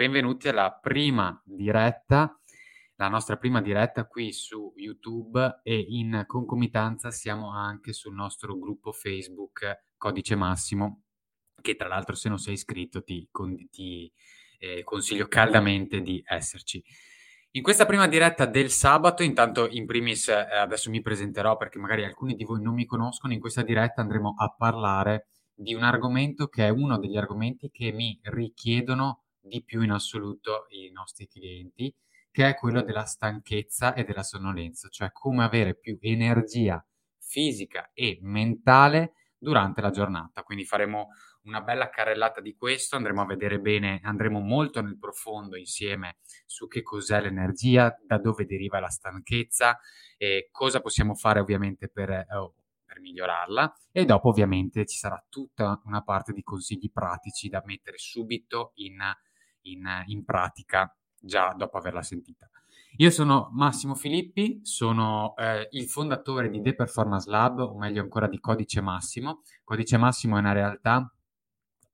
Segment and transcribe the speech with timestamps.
[0.00, 2.34] benvenuti alla prima diretta,
[2.94, 8.92] la nostra prima diretta qui su YouTube e in concomitanza siamo anche sul nostro gruppo
[8.92, 11.02] Facebook Codice Massimo,
[11.60, 13.28] che tra l'altro se non sei iscritto ti,
[13.70, 14.10] ti
[14.58, 16.82] eh, consiglio caldamente di esserci.
[17.50, 22.04] In questa prima diretta del sabato, intanto in primis eh, adesso mi presenterò perché magari
[22.04, 26.46] alcuni di voi non mi conoscono, in questa diretta andremo a parlare di un argomento
[26.46, 31.94] che è uno degli argomenti che mi richiedono di più in assoluto i nostri clienti,
[32.30, 36.84] che è quello della stanchezza e della sonnolenza, cioè come avere più energia
[37.18, 40.42] fisica e mentale durante la giornata.
[40.42, 41.08] Quindi faremo
[41.44, 46.68] una bella carrellata di questo, andremo a vedere bene, andremo molto nel profondo insieme su
[46.68, 49.78] che cos'è l'energia, da dove deriva la stanchezza
[50.16, 52.26] e cosa possiamo fare ovviamente per eh,
[52.90, 57.98] per migliorarla e dopo ovviamente ci sarà tutta una parte di consigli pratici da mettere
[57.98, 58.98] subito in,
[59.62, 62.50] in, in pratica già dopo averla sentita.
[62.96, 68.26] Io sono Massimo Filippi, sono eh, il fondatore di The Performance Lab, o meglio ancora
[68.26, 69.42] di Codice Massimo.
[69.64, 71.12] Codice Massimo è una realtà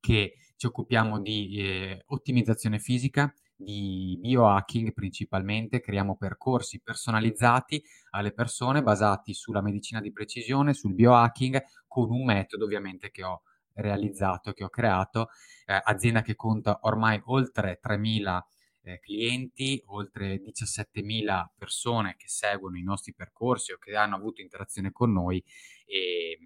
[0.01, 8.83] che ci occupiamo di eh, ottimizzazione fisica, di biohacking principalmente, creiamo percorsi personalizzati alle persone
[8.83, 13.43] basati sulla medicina di precisione, sul biohacking, con un metodo ovviamente che ho
[13.77, 15.29] realizzato, che ho creato,
[15.67, 18.41] eh, azienda che conta ormai oltre 3.000
[18.83, 24.93] eh, clienti, oltre 17.000 persone che seguono i nostri percorsi o che hanno avuto interazione
[24.93, 25.43] con noi
[25.85, 26.39] e,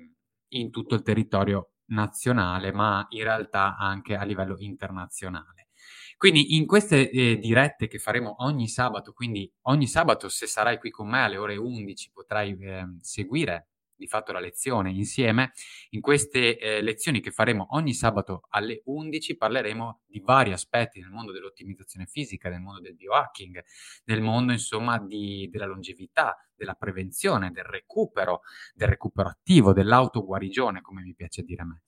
[0.53, 5.69] in tutto il territorio nazionale, ma in realtà anche a livello internazionale.
[6.17, 10.91] Quindi in queste eh, dirette che faremo ogni sabato, quindi ogni sabato se sarai qui
[10.91, 13.69] con me alle ore 11 potrai eh, seguire
[14.01, 15.53] di fatto la lezione insieme.
[15.91, 21.11] In queste eh, lezioni che faremo ogni sabato alle 11 parleremo di vari aspetti nel
[21.11, 23.63] mondo dell'ottimizzazione fisica, nel mondo del biohacking,
[24.05, 28.41] nel mondo insomma di, della longevità, della prevenzione, del recupero,
[28.73, 31.83] del recupero attivo, dell'autoguarigione, come mi piace dire a me.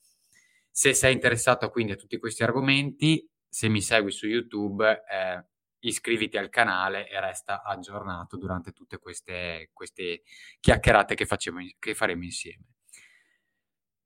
[0.70, 5.44] Se sei interessato quindi a tutti questi argomenti, se mi segui su YouTube, eh,
[5.82, 10.22] iscriviti al canale e resta aggiornato durante tutte queste, queste
[10.60, 12.64] chiacchierate che, facciamo, che faremo insieme.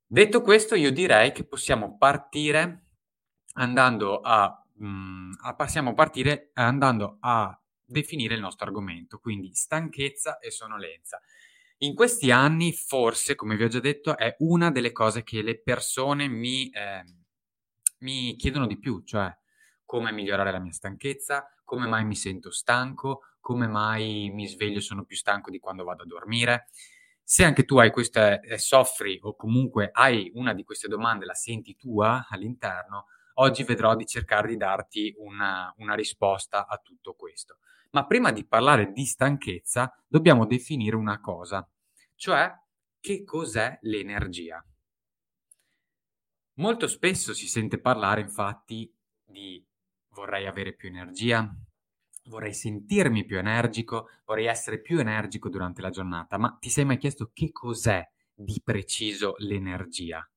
[0.05, 2.85] Detto questo, io direi che possiamo partire
[3.53, 10.39] andando a, mh, mm, a, possiamo partire andando a definire il nostro argomento, quindi stanchezza
[10.39, 11.21] e sonnolenza.
[11.79, 15.61] In questi anni, forse, come vi ho già detto, è una delle cose che le
[15.61, 17.03] persone mi, eh,
[17.99, 19.35] mi chiedono di più, cioè
[19.85, 24.81] come migliorare la mia stanchezza, come mai mi sento stanco, come mai mi sveglio e
[24.81, 26.69] sono più stanco di quando vado a dormire.
[27.21, 31.33] Se anche tu hai queste, eh, soffri o comunque hai una di queste domande, la
[31.33, 37.57] senti tua all'interno, oggi vedrò di cercare di darti una, una risposta a tutto questo.
[37.91, 41.69] Ma prima di parlare di stanchezza, dobbiamo definire una cosa,
[42.15, 42.49] cioè
[43.01, 44.65] che cos'è l'energia.
[46.53, 48.89] Molto spesso si sente parlare infatti
[49.25, 49.66] di
[50.17, 51.47] vorrei avere più energia,
[52.25, 56.97] vorrei sentirmi più energico, vorrei essere più energico durante la giornata, ma ti sei mai
[56.97, 60.27] chiesto che cos'è di preciso l'energia?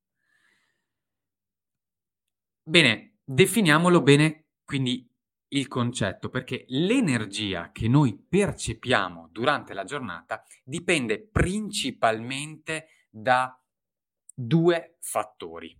[2.62, 5.08] Bene, definiamolo bene quindi
[5.52, 13.60] il concetto, perché l'energia che noi percepiamo durante la giornata dipende principalmente da
[14.32, 15.76] due fattori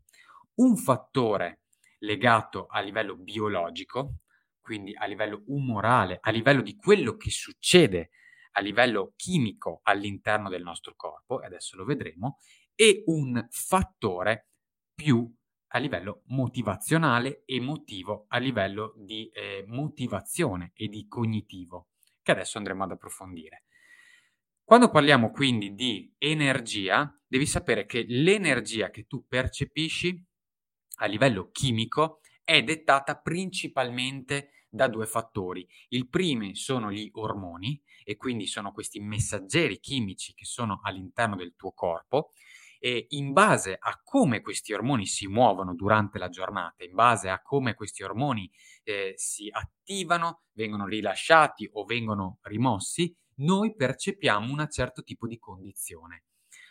[0.55, 1.60] un fattore
[2.01, 4.21] legato a livello biologico,
[4.61, 8.11] quindi a livello umorale, a livello di quello che succede
[8.53, 12.39] a livello chimico all'interno del nostro corpo, e adesso lo vedremo,
[12.75, 14.49] e un fattore
[14.95, 15.33] più
[15.73, 21.91] a livello motivazionale, emotivo, a livello di eh, motivazione e di cognitivo,
[22.23, 23.65] che adesso andremo ad approfondire.
[24.65, 30.25] Quando parliamo quindi di energia, devi sapere che l'energia che tu percepisci
[31.01, 35.67] a livello chimico è dettata principalmente da due fattori.
[35.89, 41.55] Il primo sono gli ormoni e quindi sono questi messaggeri chimici che sono all'interno del
[41.57, 42.31] tuo corpo
[42.79, 47.43] e in base a come questi ormoni si muovono durante la giornata, in base a
[47.43, 48.51] come questi ormoni
[48.85, 56.25] eh, si attivano, vengono rilasciati o vengono rimossi, noi percepiamo un certo tipo di condizione.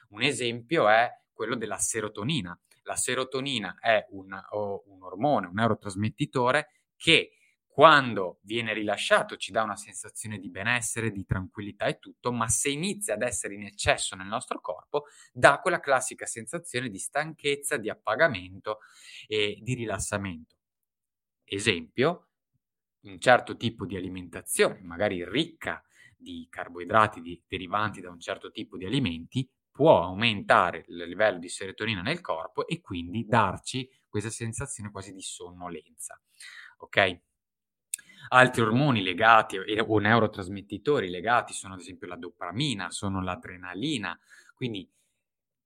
[0.10, 2.60] Un esempio è quello della serotonina.
[2.90, 7.34] La serotonina è un, un ormone, un neurotrasmettitore che
[7.68, 12.72] quando viene rilasciato ci dà una sensazione di benessere, di tranquillità e tutto, ma se
[12.72, 17.92] inizia ad essere in eccesso nel nostro corpo, dà quella classica sensazione di stanchezza, di
[17.92, 18.80] appagamento
[19.28, 20.56] e di rilassamento.
[21.44, 22.30] Esempio,
[23.02, 25.80] un certo tipo di alimentazione, magari ricca
[26.18, 29.48] di carboidrati di, derivanti da un certo tipo di alimenti,
[29.80, 35.22] può aumentare il livello di serotonina nel corpo e quindi darci questa sensazione quasi di
[35.22, 36.22] sonnolenza.
[36.80, 37.22] Ok?
[38.28, 44.20] Altri ormoni legati o neurotrasmettitori legati sono ad esempio la dopamina, sono l'adrenalina,
[44.54, 44.86] quindi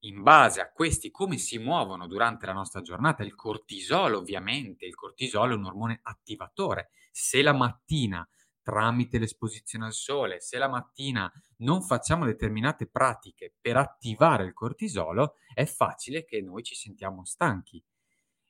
[0.02, 4.94] in base a questi come si muovono durante la nostra giornata, il cortisolo ovviamente, il
[4.94, 6.90] cortisolo è un ormone attivatore.
[7.10, 8.24] Se la mattina
[8.64, 15.36] tramite l'esposizione al sole, se la mattina non facciamo determinate pratiche per attivare il cortisolo,
[15.52, 17.84] è facile che noi ci sentiamo stanchi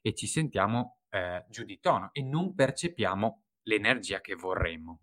[0.00, 5.00] e ci sentiamo eh, giù di tono e non percepiamo l'energia che vorremmo.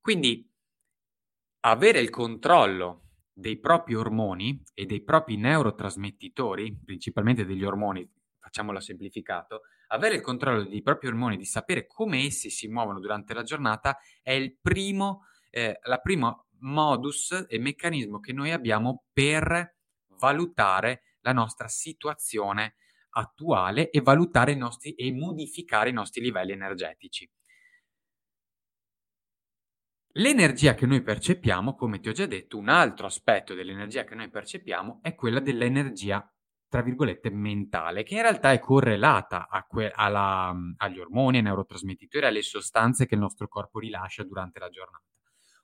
[0.00, 0.48] Quindi
[1.60, 3.02] avere il controllo
[3.32, 8.08] dei propri ormoni e dei propri neurotrasmettitori, principalmente degli ormoni,
[8.38, 13.34] facciamolo semplificato, avere il controllo dei propri ormoni, di sapere come essi si muovono durante
[13.34, 19.76] la giornata, è il primo, eh, la prima modus e meccanismo che noi abbiamo per
[20.18, 22.76] valutare la nostra situazione
[23.10, 27.28] attuale e valutare i nostri e modificare i nostri livelli energetici.
[30.18, 34.30] L'energia che noi percepiamo, come ti ho già detto, un altro aspetto dell'energia che noi
[34.30, 36.26] percepiamo è quella dell'energia,
[36.68, 42.42] tra virgolette, mentale, che in realtà è correlata que- alla, agli ormoni, ai neurotrasmettitori, alle
[42.42, 45.04] sostanze che il nostro corpo rilascia durante la giornata.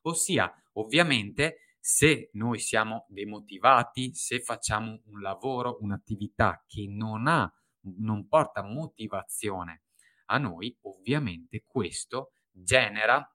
[0.02, 7.52] Ossia, ovviamente, se noi siamo demotivati, se facciamo un lavoro, un'attività che non ha,
[7.98, 9.82] non porta motivazione
[10.26, 13.26] a noi, ovviamente questo genera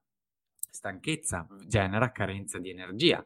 [0.78, 3.24] stanchezza genera carenza di energia.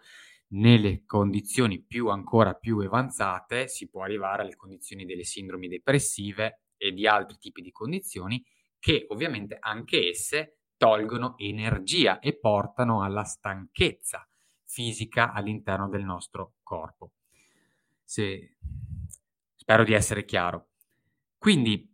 [0.53, 6.92] Nelle condizioni più ancora più avanzate si può arrivare alle condizioni delle sindromi depressive e
[6.92, 8.44] di altri tipi di condizioni
[8.77, 14.27] che ovviamente anche esse tolgono energia e portano alla stanchezza
[14.65, 17.12] fisica all'interno del nostro corpo.
[18.04, 18.57] Se...
[19.56, 20.69] Spero di essere chiaro.
[21.38, 21.92] Quindi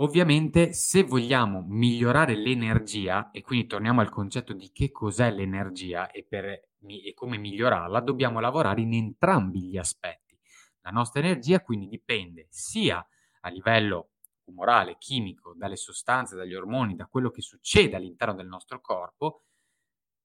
[0.00, 6.22] Ovviamente, se vogliamo migliorare l'energia, e quindi torniamo al concetto di che cos'è l'energia e,
[6.22, 10.38] per, e come migliorarla, dobbiamo lavorare in entrambi gli aspetti.
[10.80, 13.04] La nostra energia quindi dipende sia
[13.40, 14.10] a livello
[14.44, 19.46] umorale, chimico, dalle sostanze, dagli ormoni, da quello che succede all'interno del nostro corpo,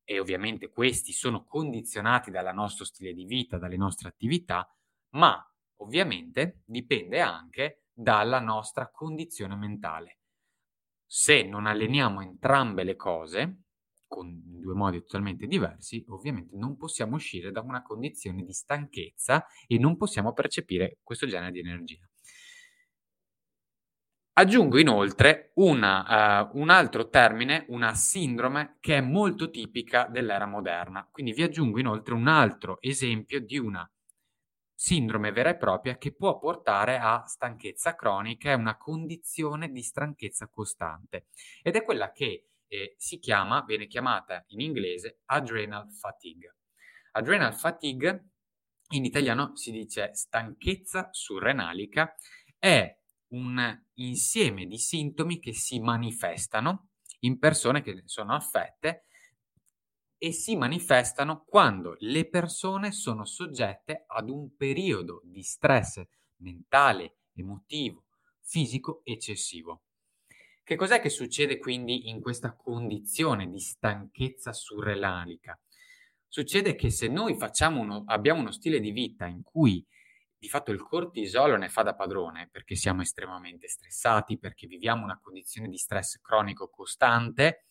[0.04, 4.68] e ovviamente questi sono condizionati dal nostro stile di vita, dalle nostre attività,
[5.12, 5.44] ma
[5.78, 10.20] ovviamente dipende anche dalla nostra condizione mentale.
[11.06, 13.64] Se non alleniamo entrambe le cose,
[14.12, 19.78] con due modi totalmente diversi, ovviamente non possiamo uscire da una condizione di stanchezza e
[19.78, 22.06] non possiamo percepire questo genere di energia.
[24.34, 31.08] Aggiungo inoltre una, uh, un altro termine, una sindrome che è molto tipica dell'era moderna.
[31.10, 33.90] Quindi vi aggiungo inoltre un altro esempio di una
[34.74, 40.48] sindrome vera e propria che può portare a stanchezza cronica, è una condizione di stanchezza
[40.48, 41.28] costante
[41.62, 46.56] ed è quella che eh, si chiama, viene chiamata in inglese adrenal fatigue.
[47.12, 48.30] Adrenal fatigue
[48.92, 52.16] in italiano si dice stanchezza surrenalica,
[52.58, 52.98] è
[53.34, 59.04] un insieme di sintomi che si manifestano in persone che sono affette
[60.18, 66.02] e si manifestano quando le persone sono soggette ad un periodo di stress
[66.38, 68.06] mentale, emotivo,
[68.40, 69.82] fisico eccessivo.
[70.64, 75.60] Che cos'è che succede quindi in questa condizione di stanchezza surrenalica?
[76.28, 77.36] Succede che se noi
[77.70, 79.86] uno, abbiamo uno stile di vita in cui
[80.38, 85.20] di fatto il cortisolo ne fa da padrone perché siamo estremamente stressati, perché viviamo una
[85.22, 87.66] condizione di stress cronico costante,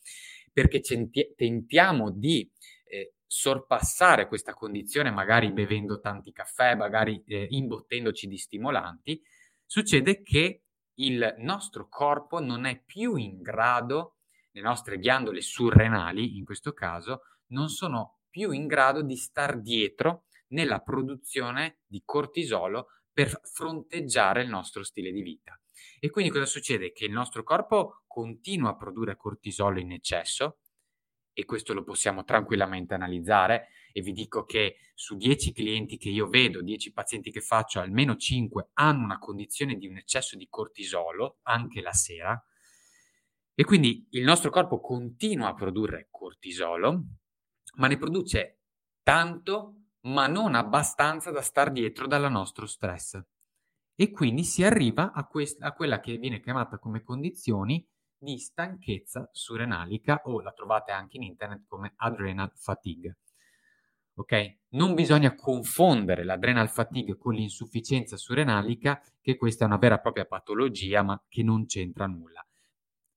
[0.52, 2.48] perché centi- tentiamo di
[2.84, 9.20] eh, sorpassare questa condizione magari bevendo tanti caffè, magari eh, imbottendoci di stimolanti,
[9.64, 10.62] succede che
[11.04, 14.16] il nostro corpo non è più in grado,
[14.52, 20.24] le nostre ghiandole surrenali in questo caso, non sono più in grado di star dietro
[20.48, 25.60] nella produzione di cortisolo per fronteggiare il nostro stile di vita.
[25.98, 26.92] E quindi cosa succede?
[26.92, 30.59] Che il nostro corpo continua a produrre cortisolo in eccesso
[31.40, 36.28] e questo lo possiamo tranquillamente analizzare e vi dico che su 10 clienti che io
[36.28, 41.38] vedo, 10 pazienti che faccio, almeno 5 hanno una condizione di un eccesso di cortisolo
[41.42, 42.44] anche la sera
[43.54, 47.04] e quindi il nostro corpo continua a produrre cortisolo,
[47.76, 48.60] ma ne produce
[49.02, 53.20] tanto ma non abbastanza da star dietro dal nostro stress.
[53.94, 57.86] E quindi si arriva a, quest- a quella che viene chiamata come condizioni
[58.20, 63.16] di stanchezza surrenalica o la trovate anche in internet come adrenal fatigue.
[64.14, 64.58] Ok?
[64.70, 70.26] Non bisogna confondere l'adrenal fatigue con l'insufficienza surrenalica, che questa è una vera e propria
[70.26, 72.46] patologia, ma che non c'entra nulla.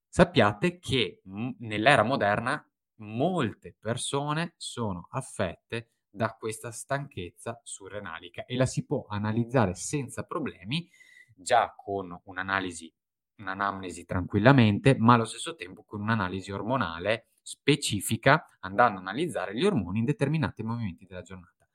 [0.08, 1.20] Sappiate che
[1.58, 9.74] nell'era moderna molte persone sono affette da questa stanchezza surrenalica e la si può analizzare
[9.74, 10.88] senza problemi,
[11.34, 12.94] già con un'analisi,
[13.38, 19.98] un'anamnesi tranquillamente, ma allo stesso tempo con un'analisi ormonale specifica, andando a analizzare gli ormoni
[19.98, 21.68] in determinati momenti della giornata.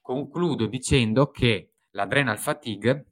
[0.00, 3.06] Concludo dicendo che l'adrenal fatigue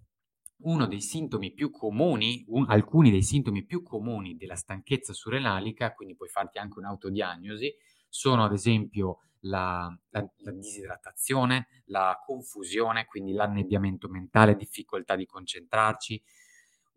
[0.64, 6.14] uno dei sintomi più comuni, un, alcuni dei sintomi più comuni della stanchezza surrenalica, quindi
[6.14, 7.74] puoi farti anche un'autodiagnosi,
[8.08, 16.22] sono ad esempio la, la, la, disidratazione, la confusione, quindi l'annebbiamento mentale, difficoltà di concentrarci,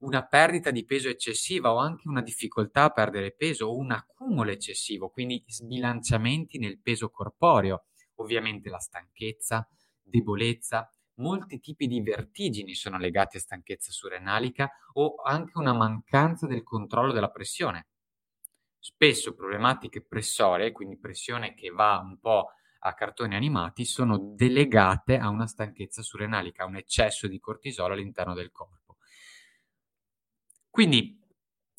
[0.05, 4.51] una perdita di peso eccessiva o anche una difficoltà a perdere peso o un accumulo
[4.51, 7.85] eccessivo, quindi sbilanciamenti nel peso corporeo,
[8.15, 9.67] ovviamente la stanchezza,
[10.01, 16.61] debolezza, molti tipi di vertigini sono legati a stanchezza surrenalica o anche una mancanza del
[16.61, 17.87] controllo della pressione.
[18.77, 25.29] Spesso problematiche pressorie, quindi pressione che va un po' a cartoni animati, sono delegate a
[25.29, 28.84] una stanchezza surrenalica, a un eccesso di cortisolo all'interno del corpo.
[30.75, 31.17] Quindi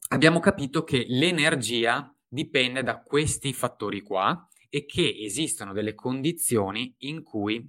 [0.09, 7.23] abbiamo capito che l'energia dipende da questi fattori qua e che esistono delle condizioni in
[7.23, 7.63] cui,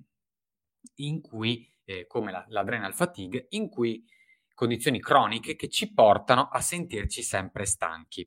[1.00, 4.06] in cui eh, come la, l'adrenal fatigue, in cui
[4.54, 8.26] condizioni croniche che ci portano a sentirci sempre stanchi.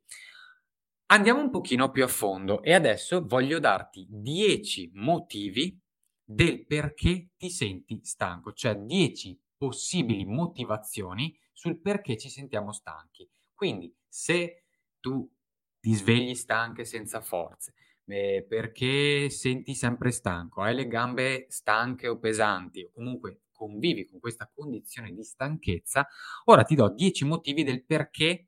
[1.06, 5.74] Andiamo un pochino più a fondo e adesso voglio darti 10 motivi
[6.22, 13.28] del perché ti senti stanco, cioè 10 possibili motivazioni sul perché ci sentiamo stanchi.
[13.52, 14.64] Quindi se
[15.00, 15.30] tu
[15.78, 17.74] ti svegli stanche senza forze,
[18.06, 24.18] eh, perché senti sempre stanco, hai le gambe stanche o pesanti o comunque convivi con
[24.18, 26.08] questa condizione di stanchezza,
[26.44, 28.46] ora ti do 10 motivi del perché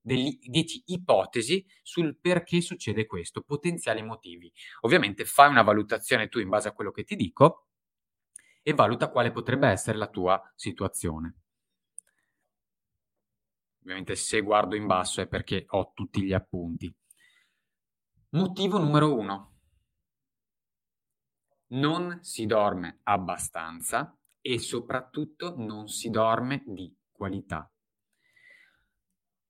[0.00, 4.52] delle 10 ipotesi sul perché succede questo, potenziali motivi.
[4.80, 7.67] Ovviamente fai una valutazione tu in base a quello che ti dico
[8.68, 11.36] e valuta quale potrebbe essere la tua situazione.
[13.80, 16.94] Ovviamente se guardo in basso è perché ho tutti gli appunti.
[18.32, 19.54] Motivo numero uno.
[21.68, 27.72] Non si dorme abbastanza e soprattutto non si dorme di qualità.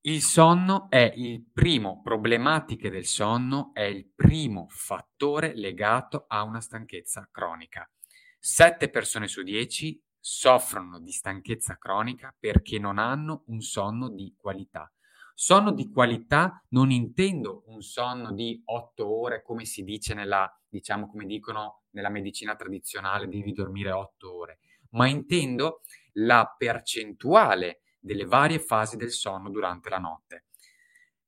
[0.03, 6.61] Il sonno è il primo, problematiche del sonno è il primo fattore legato a una
[6.61, 7.91] stanchezza cronica.
[8.39, 14.93] 7 persone su 10 soffrono di stanchezza cronica perché non hanno un sonno di qualità.
[15.35, 21.09] Sonno di qualità non intendo un sonno di 8 ore come si dice nella, diciamo
[21.09, 24.59] come dicono nella medicina tradizionale, devi dormire 8 ore,
[24.91, 25.83] ma intendo
[26.15, 30.47] la percentuale delle varie fasi del sonno durante la notte.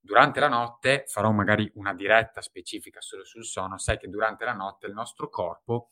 [0.01, 4.55] Durante la notte farò magari una diretta specifica solo sul sonno, sai che durante la
[4.55, 5.91] notte il nostro corpo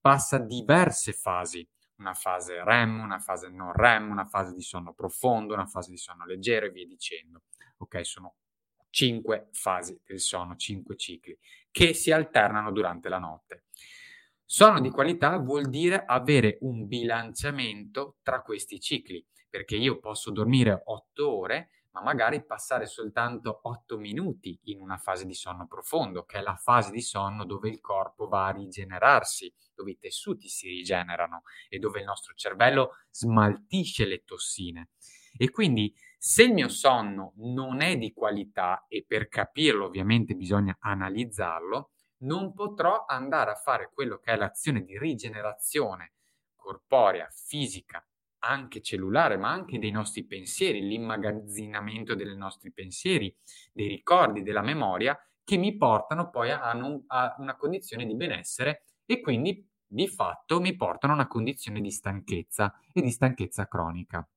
[0.00, 1.66] passa diverse fasi,
[1.96, 5.98] una fase REM, una fase non REM, una fase di sonno profondo, una fase di
[5.98, 7.42] sonno leggero e via dicendo.
[7.78, 8.36] Ok, sono
[8.90, 11.36] cinque fasi del sonno, cinque cicli
[11.70, 13.64] che si alternano durante la notte.
[14.44, 20.82] Sonno di qualità vuol dire avere un bilanciamento tra questi cicli perché io posso dormire
[20.84, 26.38] 8 ore, ma magari passare soltanto 8 minuti in una fase di sonno profondo, che
[26.38, 30.68] è la fase di sonno dove il corpo va a rigenerarsi, dove i tessuti si
[30.68, 34.90] rigenerano e dove il nostro cervello smaltisce le tossine.
[35.36, 40.76] E quindi se il mio sonno non è di qualità, e per capirlo ovviamente bisogna
[40.80, 46.14] analizzarlo, non potrò andare a fare quello che è l'azione di rigenerazione
[46.56, 48.04] corporea, fisica
[48.40, 53.34] anche cellulare, ma anche dei nostri pensieri, l'immagazzinamento dei nostri pensieri,
[53.72, 58.84] dei ricordi, della memoria, che mi portano poi a, non, a una condizione di benessere
[59.06, 64.28] e quindi di fatto mi portano a una condizione di stanchezza e di stanchezza cronica.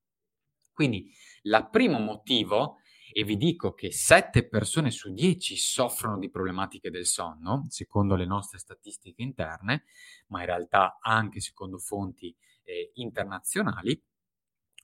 [0.72, 2.78] Quindi il primo motivo,
[3.12, 8.24] e vi dico che 7 persone su 10 soffrono di problematiche del sonno, secondo le
[8.24, 9.84] nostre statistiche interne,
[10.28, 14.00] ma in realtà anche secondo fonti eh, internazionali,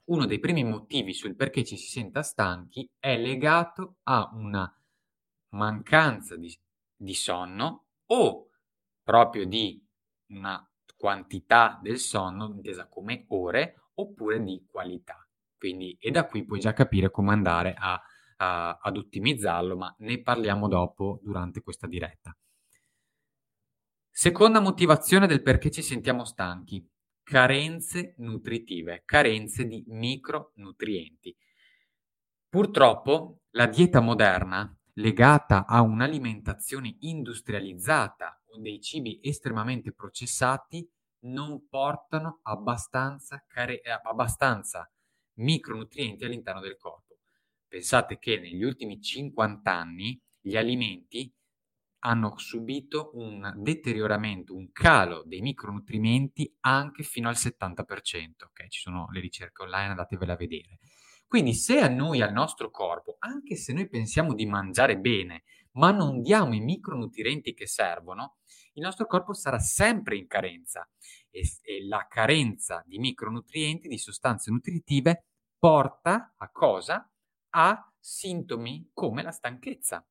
[0.06, 4.70] uno dei primi motivi sul perché ci si senta stanchi è legato a una
[5.50, 6.56] mancanza di,
[6.94, 8.50] di sonno o
[9.02, 9.84] proprio di
[10.28, 10.62] una
[10.96, 15.26] quantità del sonno intesa come ore oppure di qualità.
[15.56, 18.00] Quindi, e da qui puoi già capire come andare a
[18.38, 22.36] ad ottimizzarlo, ma ne parliamo dopo durante questa diretta.
[24.10, 26.88] Seconda motivazione del perché ci sentiamo stanchi,
[27.28, 31.36] carenze nutritive, carenze di micronutrienti.
[32.48, 40.90] Purtroppo la dieta moderna, legata a un'alimentazione industrializzata o dei cibi estremamente processati,
[41.24, 44.90] non portano abbastanza, care- abbastanza
[45.34, 47.18] micronutrienti all'interno del corpo.
[47.68, 51.30] Pensate che negli ultimi 50 anni gli alimenti
[52.08, 58.44] hanno subito un deterioramento, un calo dei micronutrimenti anche fino al 70%.
[58.46, 58.68] Okay?
[58.68, 60.78] Ci sono le ricerche online, andatevele a vedere.
[61.26, 65.90] Quindi se a noi, al nostro corpo, anche se noi pensiamo di mangiare bene, ma
[65.90, 68.38] non diamo i micronutrienti che servono,
[68.72, 70.88] il nostro corpo sarà sempre in carenza
[71.28, 75.26] e, e la carenza di micronutrienti, di sostanze nutritive,
[75.58, 77.06] porta a cosa?
[77.50, 80.02] A sintomi come la stanchezza.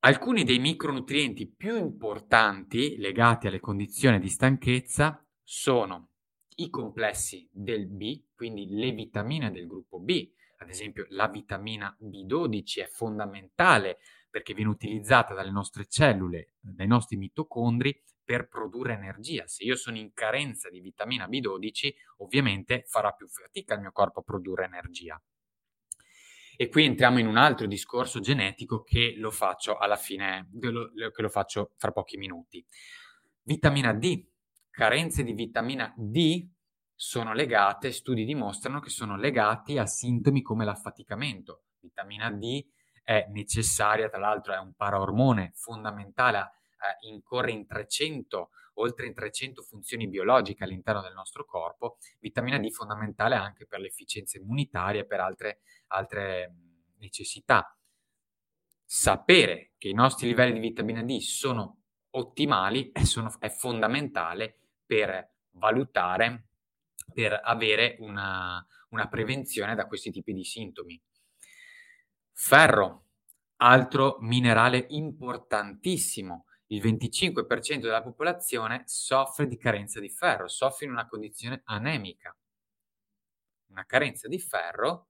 [0.00, 6.10] Alcuni dei micronutrienti più importanti legati alle condizioni di stanchezza sono
[6.56, 12.82] i complessi del B, quindi le vitamine del gruppo B, ad esempio la vitamina B12
[12.82, 13.98] è fondamentale
[14.30, 19.46] perché viene utilizzata dalle nostre cellule, dai nostri mitocondri per produrre energia.
[19.46, 24.20] Se io sono in carenza di vitamina B12, ovviamente farà più fatica il mio corpo
[24.20, 25.20] a produrre energia.
[26.56, 31.28] E qui entriamo in un altro discorso genetico che lo faccio alla fine, che lo
[31.28, 32.64] faccio fra pochi minuti.
[33.42, 34.26] Vitamina D.
[34.70, 36.48] Carenze di vitamina D
[36.94, 41.64] sono legate, studi dimostrano che sono legati a sintomi come l'affaticamento.
[41.78, 42.64] Vitamina D
[43.02, 49.62] è necessaria, tra l'altro è un paraormone fondamentale, eh, incorre in 300, oltre in 300
[49.62, 51.98] funzioni biologiche all'interno del nostro corpo.
[52.18, 56.54] Vitamina D fondamentale anche per l'efficienza immunitaria e per altre altre
[56.98, 57.76] necessità.
[58.84, 65.28] Sapere che i nostri livelli di vitamina D sono ottimali è, sono, è fondamentale per
[65.52, 66.48] valutare,
[67.12, 71.00] per avere una, una prevenzione da questi tipi di sintomi.
[72.32, 73.04] Ferro,
[73.56, 76.46] altro minerale importantissimo.
[76.68, 82.36] Il 25% della popolazione soffre di carenza di ferro, soffre in una condizione anemica.
[83.68, 85.08] Una carenza di ferro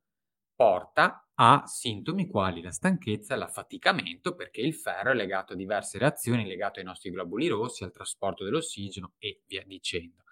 [0.55, 6.47] porta a sintomi quali la stanchezza l'affaticamento, perché il ferro è legato a diverse reazioni,
[6.47, 10.25] legato ai nostri globuli rossi, al trasporto dell'ossigeno e via dicendo.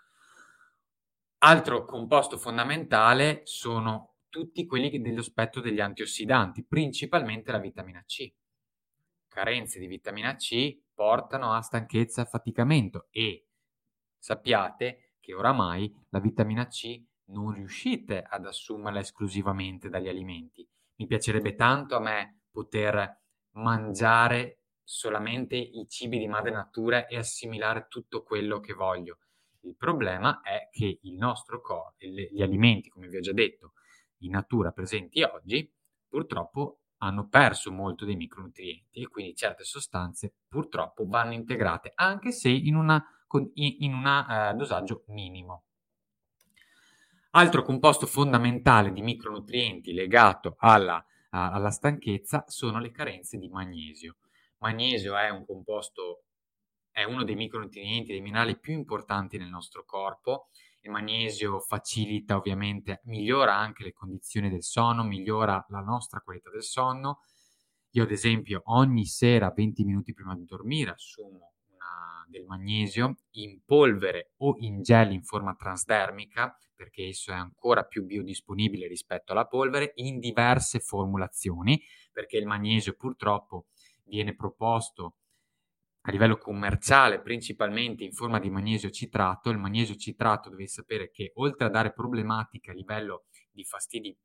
[1.38, 8.32] Altro composto fondamentale sono tutti quelli dello spettro degli antiossidanti, principalmente la vitamina C.
[9.34, 13.48] Carenze di vitamina C portano a stanchezza e affaticamento e
[14.16, 20.64] sappiate che oramai la vitamina C non riuscite ad assumerla esclusivamente dagli alimenti.
[20.98, 23.22] Mi piacerebbe tanto a me poter
[23.54, 29.18] mangiare solamente i cibi di madre natura e assimilare tutto quello che voglio.
[29.62, 33.72] Il problema è che il nostro corpo, gli alimenti, come vi ho già detto,
[34.18, 35.68] in natura presenti oggi,
[36.06, 42.48] purtroppo hanno perso molto dei micronutrienti e quindi certe sostanze purtroppo vanno integrate, anche se
[42.48, 45.64] in un uh, dosaggio minimo.
[47.30, 54.18] Altro composto fondamentale di micronutrienti legato alla, alla stanchezza sono le carenze di magnesio.
[54.58, 56.26] Magnesio è un composto,
[56.92, 60.48] è uno dei micronutrienti, dei minerali più importanti nel nostro corpo.
[60.84, 66.62] Il magnesio facilita ovviamente, migliora anche le condizioni del sonno, migliora la nostra qualità del
[66.62, 67.20] sonno.
[67.92, 73.62] Io ad esempio ogni sera 20 minuti prima di dormire assumo una, del magnesio in
[73.64, 79.46] polvere o in gel in forma transdermica perché esso è ancora più biodisponibile rispetto alla
[79.46, 81.80] polvere, in diverse formulazioni,
[82.12, 83.68] perché il magnesio purtroppo
[84.04, 85.14] viene proposto
[86.06, 89.50] a livello commerciale principalmente in forma di magnesio citrato.
[89.50, 94.16] Il magnesio citrato dovete sapere che oltre a dare problematiche a livello di fastidi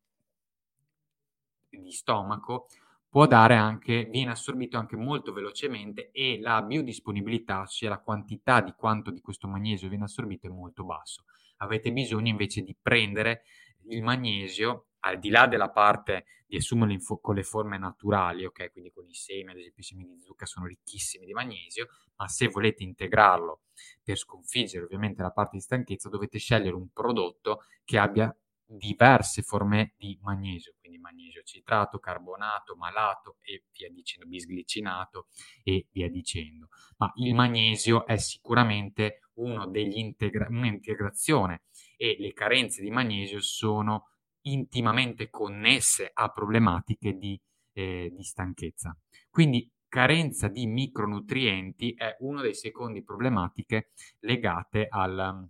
[1.70, 2.68] di stomaco,
[3.08, 8.74] può dare anche, viene assorbito anche molto velocemente e la biodisponibilità, ossia la quantità di
[8.76, 11.24] quanto di questo magnesio viene assorbito è molto basso
[11.60, 13.44] avete bisogno invece di prendere
[13.88, 18.72] il magnesio al di là della parte di assumerlo fo- con le forme naturali, ok?
[18.72, 22.28] Quindi con i semi, ad esempio i semi di zucca sono ricchissimi di magnesio, ma
[22.28, 23.62] se volete integrarlo
[24.04, 28.36] per sconfiggere ovviamente la parte di stanchezza, dovete scegliere un prodotto che abbia
[28.72, 35.28] diverse forme di magnesio, quindi magnesio citrato, carbonato, malato e via dicendo, bisglicinato
[35.64, 36.68] e via dicendo.
[36.98, 41.64] Ma il magnesio è sicuramente uno degli integra- un'integrazione
[41.98, 44.10] e le carenze di magnesio sono
[44.44, 47.40] intimamente connesse a problematiche di,
[47.74, 48.98] eh, di stanchezza.
[49.30, 55.50] Quindi carenza di micronutrienti è una delle seconde problematiche legate al,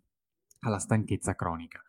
[0.60, 1.84] alla stanchezza cronica.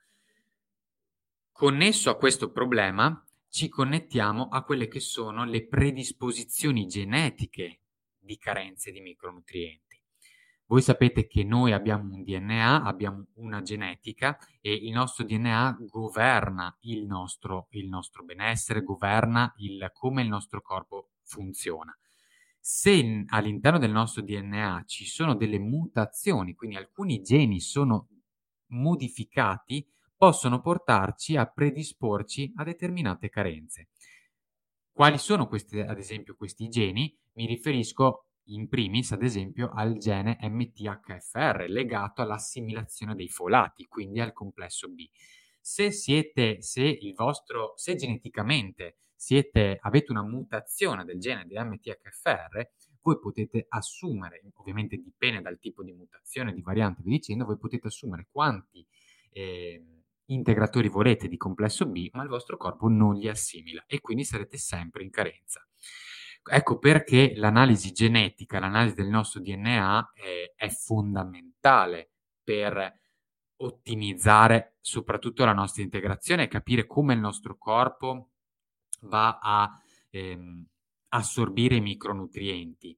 [1.53, 7.81] Connesso a questo problema ci connettiamo a quelle che sono le predisposizioni genetiche
[8.19, 9.90] di carenze di micronutrienti.
[10.71, 16.79] Voi sapete che noi abbiamo un DNA, abbiamo una genetica e il nostro DNA governa
[16.83, 21.93] il nostro, il nostro benessere, governa il, come il nostro corpo funziona.
[22.61, 28.07] Se all'interno del nostro DNA ci sono delle mutazioni, quindi alcuni geni sono
[28.67, 29.85] modificati,
[30.17, 33.89] possono portarci a predisporci a determinate carenze.
[34.93, 37.13] Quali sono questi, ad esempio, questi geni?
[37.33, 44.33] Mi riferisco in primis, ad esempio, al gene MTHFR legato all'assimilazione dei folati, quindi al
[44.33, 45.09] complesso B.
[45.61, 52.69] Se siete, se il vostro, se geneticamente siete, avete una mutazione del gene di MTHFR,
[53.03, 57.89] voi potete assumere, ovviamente dipende dal tipo di mutazione, di variante, vi dicendo, voi potete
[57.89, 58.87] assumere quanti
[59.33, 59.83] eh,
[60.27, 64.57] integratori volete di complesso B, ma il vostro corpo non li assimila e quindi sarete
[64.57, 65.67] sempre in carenza.
[66.43, 72.99] Ecco perché l'analisi genetica, l'analisi del nostro DNA è, è fondamentale per
[73.57, 78.31] ottimizzare soprattutto la nostra integrazione e capire come il nostro corpo
[79.03, 79.71] va a
[80.11, 80.67] ehm,
[81.09, 82.97] assorbire i micronutrienti.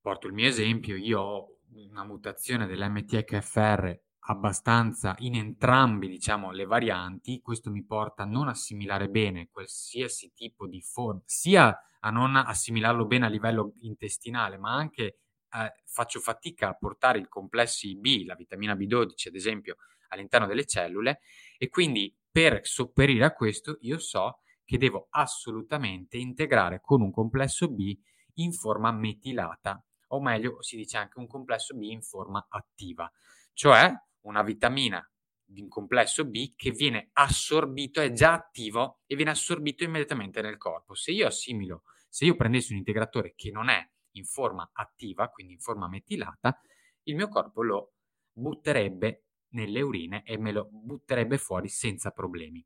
[0.00, 7.40] Porto il mio esempio, io ho una mutazione dell'MTHFR abbastanza in entrambi, diciamo, le varianti,
[7.40, 13.06] questo mi porta a non assimilare bene qualsiasi tipo di forma, sia a non assimilarlo
[13.06, 15.02] bene a livello intestinale, ma anche
[15.50, 19.76] eh, faccio fatica a portare il complessi B, la vitamina B12 ad esempio,
[20.08, 21.20] all'interno delle cellule
[21.56, 27.68] e quindi per sopperire a questo io so che devo assolutamente integrare con un complesso
[27.68, 27.96] B
[28.34, 33.10] in forma metilata, o meglio si dice anche un complesso B in forma attiva,
[33.54, 35.02] cioè una vitamina
[35.48, 40.58] di un complesso B che viene assorbito, è già attivo e viene assorbito immediatamente nel
[40.58, 40.94] corpo.
[40.94, 43.82] Se io assimilo, se io prendessi un integratore che non è
[44.12, 46.60] in forma attiva, quindi in forma metilata,
[47.04, 47.94] il mio corpo lo
[48.30, 52.64] butterebbe nelle urine e me lo butterebbe fuori senza problemi.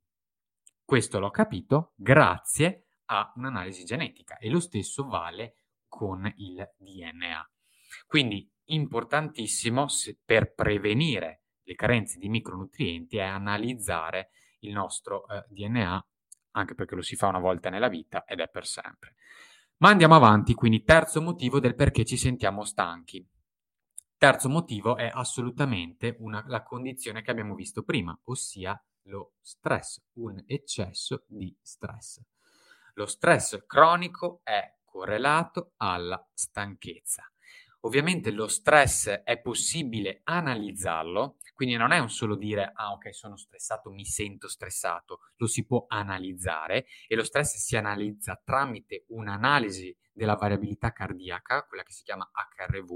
[0.85, 5.55] Questo l'ho capito grazie a un'analisi genetica e lo stesso vale
[5.87, 7.51] con il DNA.
[8.07, 9.87] Quindi importantissimo
[10.25, 16.07] per prevenire le carenze di micronutrienti è analizzare il nostro eh, DNA,
[16.53, 19.15] anche perché lo si fa una volta nella vita ed è per sempre.
[19.79, 23.27] Ma andiamo avanti, quindi terzo motivo del perché ci sentiamo stanchi.
[24.17, 30.41] Terzo motivo è assolutamente una, la condizione che abbiamo visto prima, ossia lo stress, un
[30.47, 32.21] eccesso di stress.
[32.95, 37.25] Lo stress cronico è correlato alla stanchezza.
[37.81, 43.37] Ovviamente lo stress è possibile analizzarlo quindi non è un solo dire, ah ok, sono
[43.37, 49.97] stressato, mi sento stressato, lo si può analizzare e lo stress si analizza tramite un'analisi
[50.13, 52.91] della variabilità cardiaca, quella che si chiama HRV,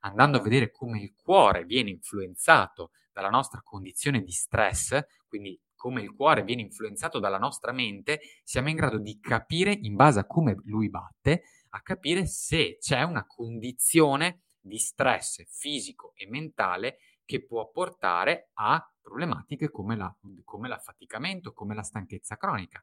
[0.00, 6.02] andando a vedere come il cuore viene influenzato dalla nostra condizione di stress, quindi come
[6.02, 10.26] il cuore viene influenzato dalla nostra mente, siamo in grado di capire, in base a
[10.26, 16.98] come lui batte, a capire se c'è una condizione di stress fisico e mentale
[17.30, 20.12] che può portare a problematiche come, la,
[20.42, 22.82] come l'affaticamento, come la stanchezza cronica.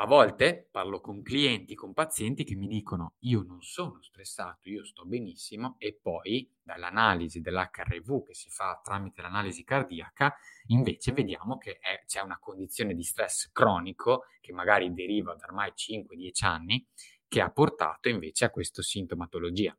[0.00, 4.84] A volte parlo con clienti, con pazienti che mi dicono io non sono stressato, io
[4.84, 10.34] sto benissimo e poi dall'analisi dell'HRV che si fa tramite l'analisi cardiaca
[10.66, 15.72] invece vediamo che è, c'è una condizione di stress cronico che magari deriva da ormai
[15.72, 16.84] 5-10 anni
[17.28, 19.76] che ha portato invece a questa sintomatologia.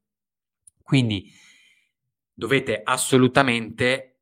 [0.81, 1.29] Quindi
[2.39, 4.21] dovete assolutamente,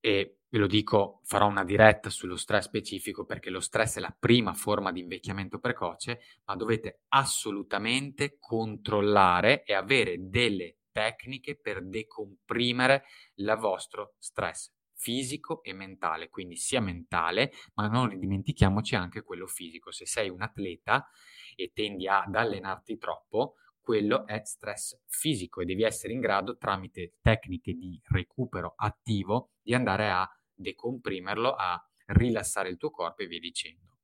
[0.00, 4.16] e ve lo dico, farò una diretta sullo stress specifico perché lo stress è la
[4.18, 13.04] prima forma di invecchiamento precoce, ma dovete assolutamente controllare e avere delle tecniche per decomprimere
[13.34, 19.90] il vostro stress fisico e mentale, quindi sia mentale, ma non dimentichiamoci anche quello fisico.
[19.90, 21.06] Se sei un atleta
[21.54, 27.16] e tendi ad allenarti troppo, quello è stress fisico e devi essere in grado tramite
[27.20, 33.40] tecniche di recupero attivo di andare a decomprimerlo, a rilassare il tuo corpo e via
[33.40, 33.98] dicendo.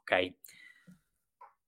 [0.00, 0.34] Ok?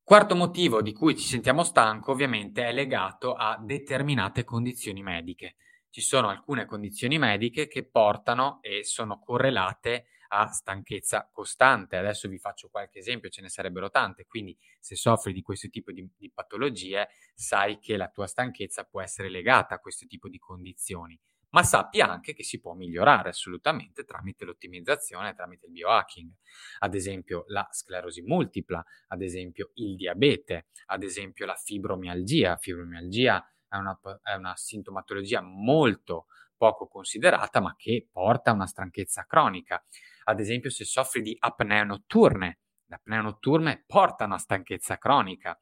[0.04, 5.56] Quarto motivo di cui ci sentiamo stanco ovviamente è legato a determinate condizioni mediche.
[5.90, 11.96] Ci sono alcune condizioni mediche che portano e sono correlate a stanchezza costante.
[11.96, 15.92] Adesso vi faccio qualche esempio, ce ne sarebbero tante, quindi se soffri di questo tipo
[15.92, 20.38] di, di patologie, sai che la tua stanchezza può essere legata a questo tipo di
[20.38, 21.20] condizioni
[21.52, 26.32] ma sappi anche che si può migliorare assolutamente tramite l'ottimizzazione, tramite il biohacking.
[26.78, 32.56] Ad esempio la sclerosi multipla, ad esempio il diabete, ad esempio la fibromialgia.
[32.56, 39.26] Fibromialgia è una, è una sintomatologia molto poco considerata, ma che porta a una stanchezza
[39.26, 39.84] cronica.
[40.24, 45.58] Ad esempio se soffri di apnee notturne, le apnee notturne portano a stanchezza cronica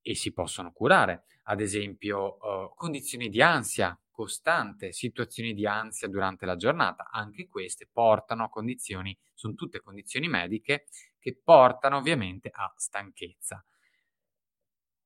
[0.00, 1.24] e si possono curare.
[1.44, 7.88] Ad esempio uh, condizioni di ansia, costante, situazioni di ansia durante la giornata, anche queste
[7.92, 10.86] portano a condizioni, sono tutte condizioni mediche
[11.18, 13.64] che portano ovviamente a stanchezza.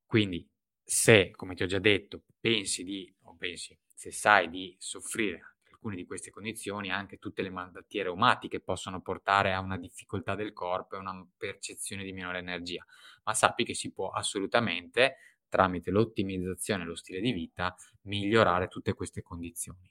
[0.07, 0.49] Quindi
[0.83, 5.97] se, come ti ho già detto, pensi di, o pensi, se sai di soffrire alcune
[5.97, 10.95] di queste condizioni, anche tutte le malattie reumatiche possono portare a una difficoltà del corpo
[10.95, 12.85] e una percezione di minore energia,
[13.25, 15.17] ma sappi che si può assolutamente
[15.49, 19.91] tramite l'ottimizzazione e lo stile di vita, migliorare tutte queste condizioni.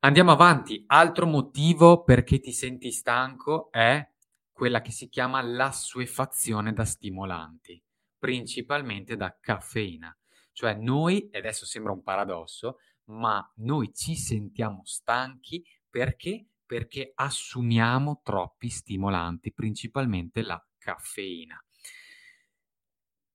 [0.00, 0.84] Andiamo avanti.
[0.86, 4.08] Altro motivo perché ti senti stanco è
[4.52, 7.82] quella che si chiama l'assuefazione da stimolanti,
[8.16, 10.16] principalmente da caffeina.
[10.52, 16.46] Cioè noi, e adesso sembra un paradosso, ma noi ci sentiamo stanchi perché?
[16.64, 21.62] Perché assumiamo troppi stimolanti, principalmente la caffeina.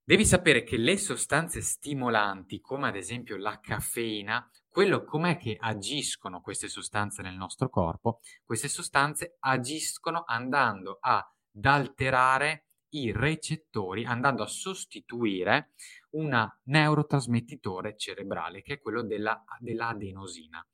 [0.06, 6.42] Devi sapere che le sostanze stimolanti, come ad esempio la caffeina, quello com'è che agiscono
[6.42, 8.20] queste sostanze nel nostro corpo?
[8.44, 11.24] Queste sostanze agiscono andando ad
[11.62, 15.72] alterare i recettori, andando a sostituire
[16.12, 20.66] un neurotrasmettitore cerebrale, che è quello della, dell'adenosina.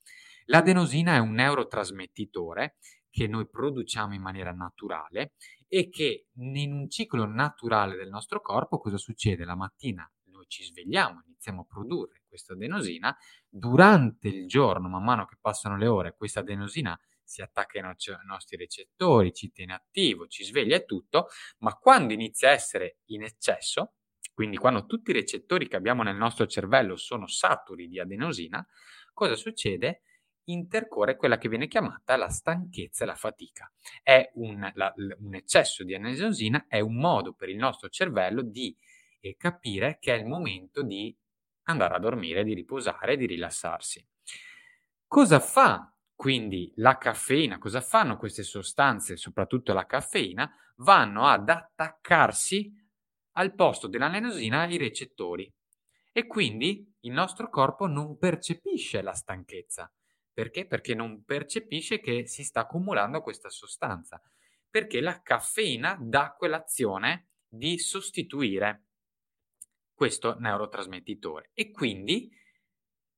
[0.45, 2.77] L'adenosina è un neurotrasmettitore
[3.09, 5.33] che noi produciamo in maniera naturale
[5.67, 9.45] e che in un ciclo naturale del nostro corpo cosa succede?
[9.45, 13.15] La mattina noi ci svegliamo, iniziamo a produrre questa adenosina,
[13.47, 16.97] durante il giorno, man mano che passano le ore, questa adenosina
[17.29, 21.27] si attacca ai nostri recettori, ci tiene attivo, ci sveglia e tutto,
[21.59, 23.93] ma quando inizia a essere in eccesso,
[24.33, 28.65] quindi quando tutti i recettori che abbiamo nel nostro cervello sono saturi di adenosina,
[29.13, 30.01] cosa succede?
[30.45, 33.71] intercorre quella che viene chiamata la stanchezza e la fatica.
[34.01, 38.75] È un, la, un eccesso di anesosina è un modo per il nostro cervello di
[39.19, 41.15] eh, capire che è il momento di
[41.65, 44.03] andare a dormire, di riposare, di rilassarsi.
[45.05, 47.57] Cosa fa quindi la caffeina?
[47.59, 50.53] Cosa fanno queste sostanze, soprattutto la caffeina?
[50.79, 52.75] Vanno ad attaccarsi
[53.37, 55.49] al posto dell'anenosina ai recettori
[56.11, 59.89] e quindi il nostro corpo non percepisce la stanchezza.
[60.33, 60.67] Perché?
[60.67, 64.21] Perché non percepisce che si sta accumulando questa sostanza.
[64.69, 68.87] Perché la caffeina dà quell'azione di sostituire
[69.93, 72.29] questo neurotrasmettitore e quindi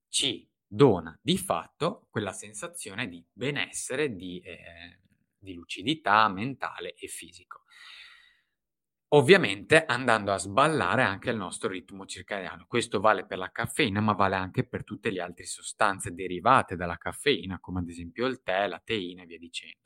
[0.07, 4.99] ci dona di fatto quella sensazione di benessere, di, eh,
[5.37, 7.63] di lucidità mentale e fisico.
[9.13, 12.65] Ovviamente andando a sballare anche il nostro ritmo circadiano.
[12.65, 16.95] Questo vale per la caffeina, ma vale anche per tutte le altre sostanze derivate dalla
[16.95, 19.79] caffeina, come ad esempio il tè, la teina e via dicendo.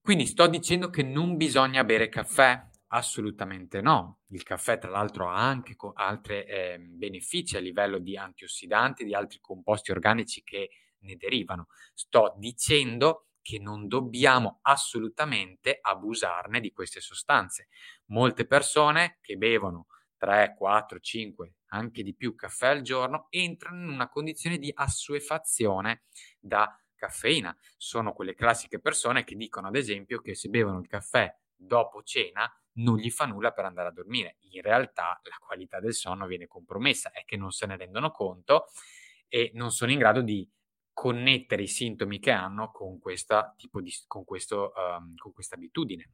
[0.00, 2.60] Quindi sto dicendo che non bisogna bere caffè?
[2.88, 4.20] Assolutamente no.
[4.28, 9.12] Il caffè, tra l'altro, ha anche co- altri eh, benefici a livello di antiossidanti, di
[9.14, 10.70] altri composti organici che
[11.00, 11.66] ne derivano.
[11.94, 17.68] Sto dicendo che non dobbiamo assolutamente abusarne di queste sostanze.
[18.06, 23.88] Molte persone che bevono 3, 4, 5, anche di più caffè al giorno entrano in
[23.88, 26.04] una condizione di assuefazione
[26.38, 27.56] da caffeina.
[27.76, 32.48] Sono quelle classiche persone che dicono ad esempio che se bevono il caffè dopo cena
[32.76, 34.36] non gli fa nulla per andare a dormire.
[34.50, 38.66] In realtà la qualità del sonno viene compromessa, è che non se ne rendono conto
[39.28, 40.48] e non sono in grado di
[40.92, 43.68] connettere i sintomi che hanno con questa, di,
[44.06, 46.10] con questo, um, con questa abitudine.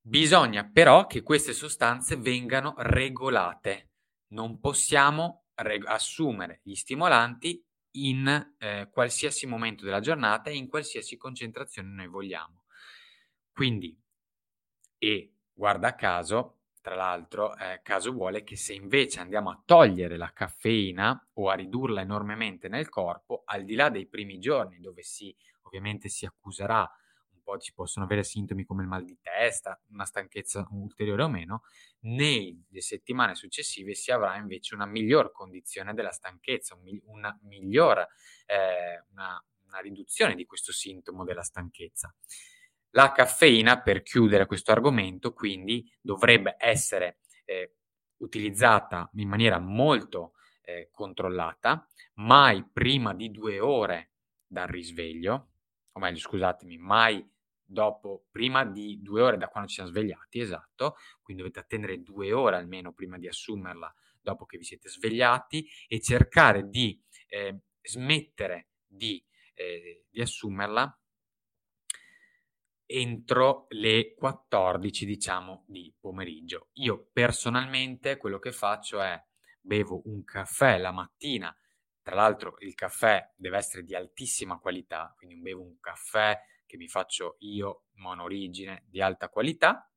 [0.00, 3.90] Bisogna però che queste sostanze vengano regolate.
[4.28, 7.60] Non possiamo reg- assumere gli stimolanti
[7.96, 12.66] in eh, qualsiasi momento della giornata e in qualsiasi concentrazione noi vogliamo.
[13.50, 13.98] Quindi,
[15.08, 20.32] e guarda caso, tra l'altro, eh, caso vuole che se invece andiamo a togliere la
[20.32, 25.34] caffeina o a ridurla enormemente nel corpo, al di là dei primi giorni dove si
[25.62, 26.88] ovviamente si accuserà
[27.32, 31.28] un po', ci possono avere sintomi come il mal di testa, una stanchezza ulteriore o
[31.28, 31.62] meno,
[32.00, 37.98] nelle settimane successive si avrà invece una miglior condizione della stanchezza, un, una miglior,
[38.46, 42.14] eh, una una riduzione di questo sintomo della stanchezza.
[42.96, 47.74] La caffeina, per chiudere questo argomento, quindi dovrebbe essere eh,
[48.22, 50.32] utilizzata in maniera molto
[50.62, 54.12] eh, controllata, mai prima di due ore
[54.46, 55.50] dal risveglio,
[55.92, 57.22] o meglio, scusatemi, mai
[57.62, 62.32] dopo, prima di due ore da quando ci siamo svegliati, esatto, quindi dovete attendere due
[62.32, 68.68] ore almeno prima di assumerla dopo che vi siete svegliati e cercare di eh, smettere
[68.86, 70.98] di, eh, di assumerla
[72.86, 76.68] entro le 14, diciamo, di pomeriggio.
[76.74, 79.20] Io personalmente quello che faccio è
[79.60, 81.54] bevo un caffè la mattina,
[82.00, 86.88] tra l'altro il caffè deve essere di altissima qualità, quindi bevo un caffè che mi
[86.88, 89.90] faccio io, monorigine, di alta qualità,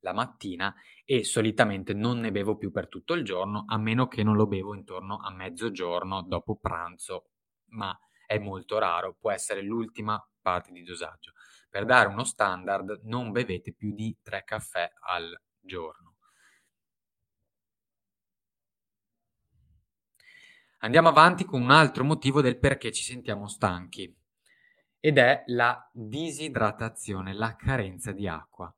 [0.00, 0.74] la mattina
[1.04, 4.46] e solitamente non ne bevo più per tutto il giorno, a meno che non lo
[4.46, 7.30] bevo intorno a mezzogiorno dopo pranzo,
[7.70, 11.32] ma è molto raro, può essere l'ultima parte di dosaggio.
[11.70, 16.16] Per dare uno standard non bevete più di 3 caffè al giorno.
[20.78, 24.16] Andiamo avanti con un altro motivo del perché ci sentiamo stanchi
[25.00, 28.72] ed è la disidratazione, la carenza di acqua.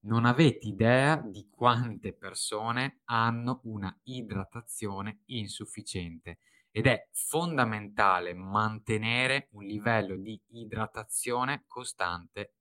[0.00, 6.38] Non avete idea di quante persone hanno una idratazione insufficiente
[6.78, 12.52] ed è fondamentale mantenere un livello di idratazione costante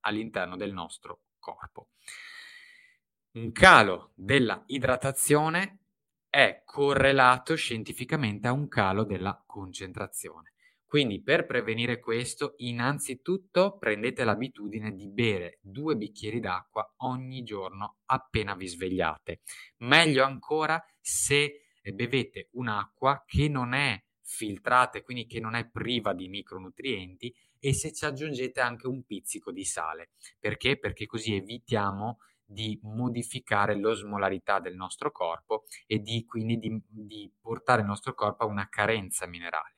[0.00, 1.90] all'interno del nostro corpo.
[3.34, 5.82] Un calo della idratazione
[6.28, 10.54] è correlato scientificamente a un calo della concentrazione.
[10.84, 18.56] Quindi per prevenire questo, innanzitutto prendete l'abitudine di bere due bicchieri d'acqua ogni giorno appena
[18.56, 19.42] vi svegliate.
[19.76, 26.12] Meglio ancora se bevete un'acqua che non è filtrata e quindi che non è priva
[26.12, 30.10] di micronutrienti e se ci aggiungete anche un pizzico di sale.
[30.38, 30.78] Perché?
[30.78, 37.82] Perché così evitiamo di modificare l'osmolarità del nostro corpo e di, quindi di, di portare
[37.82, 39.76] il nostro corpo a una carenza minerale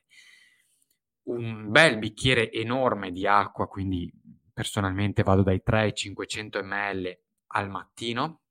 [1.23, 4.11] un bel bicchiere enorme di acqua, quindi
[4.51, 8.42] personalmente vado dai 3 ai 500 ml al mattino,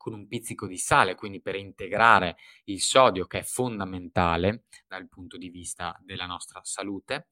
[0.00, 5.36] con un pizzico di sale, quindi per integrare il sodio che è fondamentale dal punto
[5.36, 7.28] di vista della nostra salute,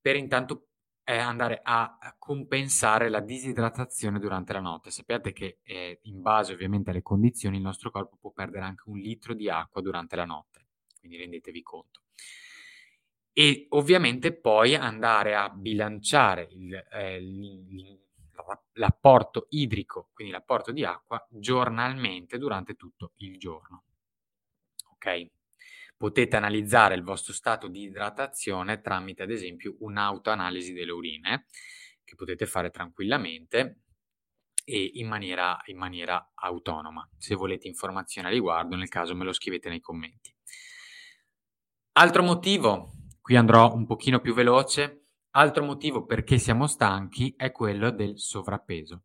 [0.00, 0.68] per intanto
[1.04, 4.90] andare a compensare la disidratazione durante la notte.
[4.90, 8.96] Sappiate che eh, in base ovviamente alle condizioni il nostro corpo può perdere anche un
[8.98, 10.66] litro di acqua durante la notte,
[10.98, 12.02] quindi rendetevi conto
[13.38, 17.20] e ovviamente poi andare a bilanciare il, eh,
[18.74, 23.84] l'apporto idrico, quindi l'apporto di acqua, giornalmente durante tutto il giorno.
[24.92, 25.30] Ok?
[25.96, 31.46] Potete analizzare il vostro stato di idratazione tramite, ad esempio, un'autoanalisi delle urine,
[32.04, 33.80] che potete fare tranquillamente
[34.64, 37.08] e in maniera, in maniera autonoma.
[37.16, 40.32] Se volete informazioni a riguardo, nel caso me lo scrivete nei commenti.
[41.92, 42.92] Altro motivo
[43.28, 45.07] Qui andrò un pochino più veloce.
[45.38, 49.04] Altro motivo perché siamo stanchi è quello del sovrappeso.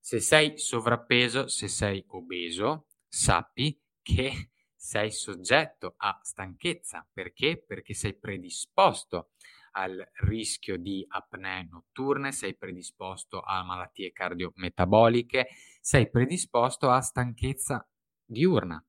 [0.00, 7.08] Se sei sovrappeso, se sei obeso, sappi che sei soggetto a stanchezza.
[7.12, 7.62] Perché?
[7.64, 9.30] Perché sei predisposto
[9.74, 17.88] al rischio di apnee notturne, sei predisposto a malattie cardiometaboliche, sei predisposto a stanchezza
[18.24, 18.84] diurna.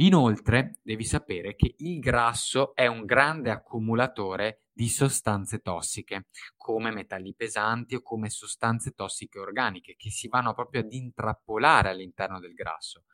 [0.00, 7.34] Inoltre devi sapere che il grasso è un grande accumulatore di sostanze tossiche, come metalli
[7.34, 13.04] pesanti o come sostanze tossiche organiche, che si vanno proprio ad intrappolare all'interno del grasso.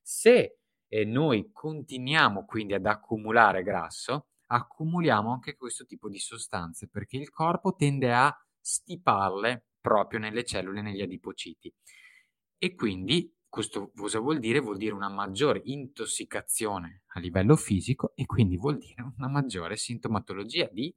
[0.00, 7.16] Se eh, noi continuiamo quindi ad accumulare grasso, accumuliamo anche questo tipo di sostanze, perché
[7.16, 11.74] il corpo tende a stiparle proprio nelle cellule, negli adipociti.
[12.56, 14.60] E quindi questo cosa vuol dire?
[14.60, 20.68] Vuol dire una maggiore intossicazione a livello fisico e quindi vuol dire una maggiore sintomatologia
[20.70, 20.94] di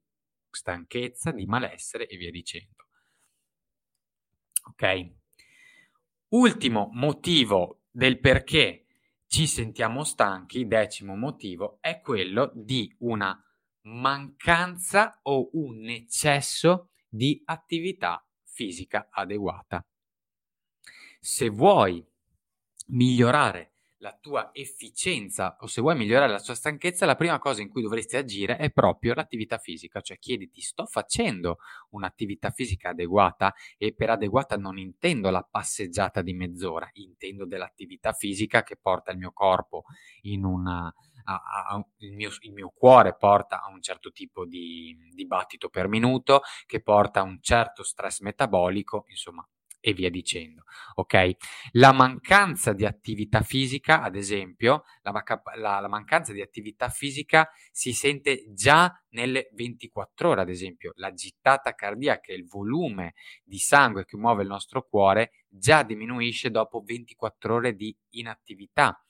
[0.52, 2.88] stanchezza, di malessere e via dicendo.
[4.70, 5.12] Ok?
[6.30, 8.86] Ultimo motivo del perché
[9.28, 13.40] ci sentiamo stanchi, decimo motivo, è quello di una
[13.82, 19.86] mancanza o un eccesso di attività fisica adeguata.
[21.20, 22.06] Se vuoi
[22.88, 27.70] migliorare la tua efficienza o se vuoi migliorare la tua stanchezza, la prima cosa in
[27.70, 31.58] cui dovresti agire è proprio l'attività fisica, cioè chiediti sto facendo
[31.92, 33.54] un'attività fisica adeguata?
[33.78, 39.18] E per adeguata non intendo la passeggiata di mezz'ora, intendo dell'attività fisica che porta il
[39.18, 39.84] mio corpo
[40.22, 40.94] in una
[41.26, 45.70] a, a, il, mio, il, mio, cuore porta a un certo tipo di, di battito
[45.70, 49.48] per minuto, che porta a un certo stress metabolico, insomma,
[49.80, 50.64] e via dicendo.
[50.96, 51.32] Ok?
[51.72, 55.24] La mancanza di attività fisica, ad esempio, la,
[55.56, 61.14] la, la, mancanza di attività fisica si sente già nelle 24 ore, ad esempio, la
[61.14, 63.14] gittata cardiaca, il volume
[63.44, 69.02] di sangue che muove il nostro cuore già diminuisce dopo 24 ore di inattività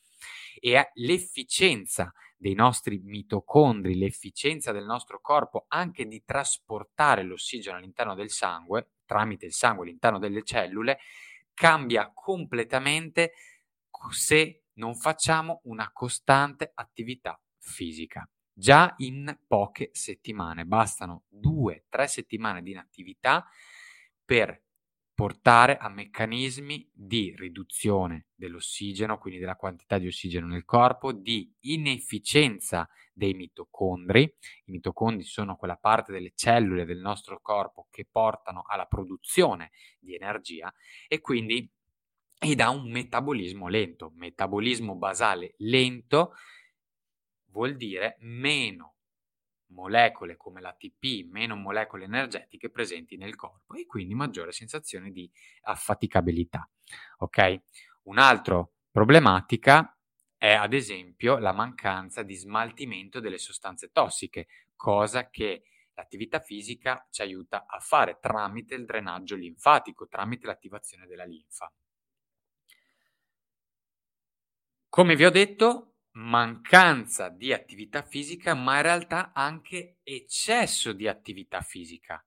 [0.60, 8.30] e l'efficienza dei nostri mitocondri, l'efficienza del nostro corpo anche di trasportare l'ossigeno all'interno del
[8.30, 11.00] sangue, tramite il sangue all'interno delle cellule,
[11.56, 13.34] cambia completamente
[14.12, 18.30] se non facciamo una costante attività fisica.
[18.54, 23.48] Già in poche settimane, bastano due, tre settimane di inattività
[24.24, 24.62] per
[25.20, 32.88] portare a meccanismi di riduzione dell'ossigeno, quindi della quantità di ossigeno nel corpo, di inefficienza
[33.12, 34.22] dei mitocondri.
[34.22, 40.16] I mitocondri sono quella parte delle cellule del nostro corpo che portano alla produzione di
[40.16, 40.74] energia
[41.10, 41.70] e quindi
[42.40, 44.14] e da un metabolismo lento.
[44.16, 46.36] Metabolismo basale lento
[47.48, 48.99] vuol dire meno
[49.70, 55.30] molecole come l'ATP, meno molecole energetiche presenti nel corpo e quindi maggiore sensazione di
[55.64, 56.68] affaticabilità.
[57.20, 57.62] Ok?
[58.04, 59.96] Un'altra problematica
[60.38, 65.64] è ad esempio la mancanza di smaltimento delle sostanze tossiche, cosa che
[65.94, 71.72] l'attività fisica ci aiuta a fare tramite il drenaggio linfatico, tramite l'attivazione della linfa.
[74.88, 81.62] Come vi ho detto, mancanza di attività fisica, ma in realtà anche eccesso di attività
[81.62, 82.24] fisica,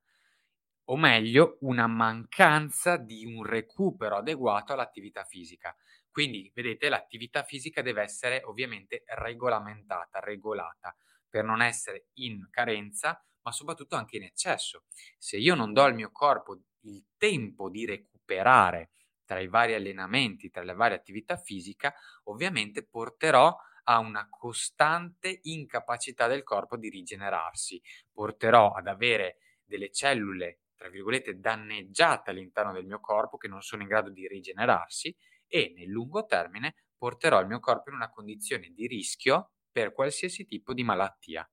[0.87, 5.75] o meglio, una mancanza di un recupero adeguato all'attività fisica.
[6.11, 10.95] Quindi, vedete, l'attività fisica deve essere ovviamente regolamentata, regolata,
[11.29, 14.85] per non essere in carenza, ma soprattutto anche in eccesso.
[15.19, 18.91] Se io non do al mio corpo il tempo di recuperare
[19.25, 26.27] tra i vari allenamenti, tra le varie attività fisiche, ovviamente porterò a una costante incapacità
[26.27, 27.81] del corpo di rigenerarsi.
[28.13, 33.83] Porterò ad avere delle cellule, tra virgolette, danneggiate all'interno del mio corpo che non sono
[33.83, 35.15] in grado di rigenerarsi
[35.47, 40.45] e nel lungo termine porterò il mio corpo in una condizione di rischio per qualsiasi
[40.45, 41.49] tipo di malattia.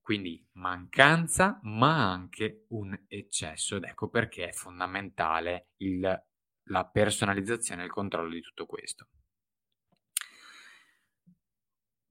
[0.00, 6.24] Quindi mancanza, ma anche un eccesso ed ecco perché è fondamentale il,
[6.64, 9.08] la personalizzazione e il controllo di tutto questo.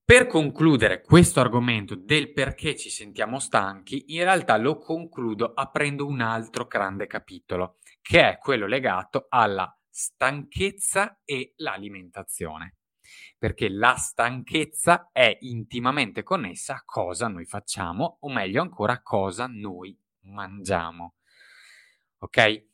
[0.09, 6.19] Per concludere questo argomento del perché ci sentiamo stanchi, in realtà lo concludo aprendo un
[6.19, 12.77] altro grande capitolo, che è quello legato alla stanchezza e l'alimentazione.
[13.37, 19.45] Perché la stanchezza è intimamente connessa a cosa noi facciamo, o meglio ancora a cosa
[19.45, 21.17] noi mangiamo.
[22.21, 22.65] Ok?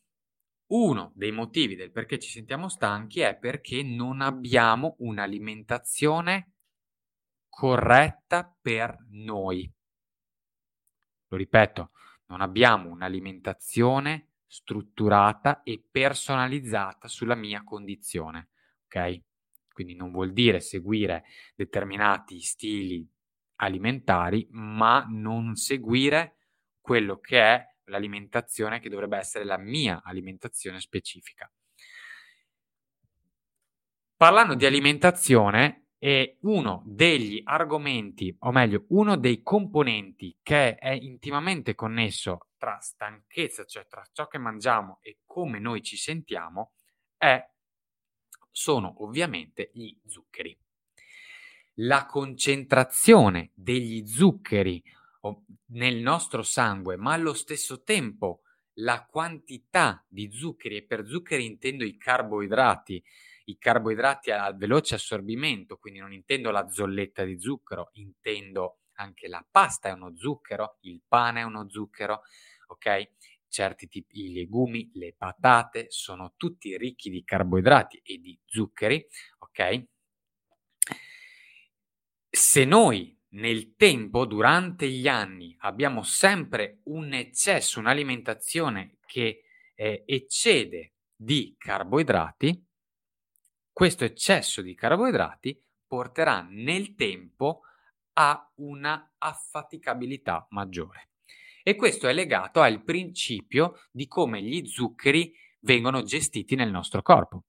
[0.67, 6.51] Uno dei motivi del perché ci sentiamo stanchi è perché non abbiamo un'alimentazione
[7.55, 9.71] corretta per noi.
[11.27, 11.91] Lo ripeto,
[12.25, 18.49] non abbiamo un'alimentazione strutturata e personalizzata sulla mia condizione,
[18.85, 19.21] ok?
[19.71, 21.23] Quindi non vuol dire seguire
[21.55, 23.09] determinati stili
[23.61, 26.35] alimentari, ma non seguire
[26.81, 31.49] quello che è l'alimentazione che dovrebbe essere la mia alimentazione specifica.
[34.17, 41.73] Parlando di alimentazione, e uno degli argomenti, o meglio, uno dei componenti che è intimamente
[41.73, 46.73] connesso tra stanchezza, cioè tra ciò che mangiamo e come noi ci sentiamo,
[47.17, 47.43] è,
[48.51, 50.55] sono ovviamente gli zuccheri.
[51.79, 54.83] La concentrazione degli zuccheri
[55.69, 58.41] nel nostro sangue, ma allo stesso tempo
[58.73, 63.03] la quantità di zuccheri, e per zuccheri intendo i carboidrati,
[63.45, 69.45] i carboidrati a veloce assorbimento, quindi non intendo la zolletta di zucchero, intendo anche la
[69.49, 72.21] pasta è uno zucchero, il pane è uno zucchero,
[72.67, 73.11] ok?
[73.47, 79.05] Certi tipi di legumi, le patate sono tutti ricchi di carboidrati e di zuccheri,
[79.39, 79.83] ok?
[82.29, 89.43] Se noi nel tempo, durante gli anni, abbiamo sempre un eccesso, un'alimentazione che
[89.75, 92.64] eh, eccede di carboidrati,
[93.75, 97.63] questo eccesso di carboidrati porterà nel tempo
[98.13, 101.09] a una affaticabilità maggiore.
[101.61, 107.47] E questo è legato al principio di come gli zuccheri vengono gestiti nel nostro corpo.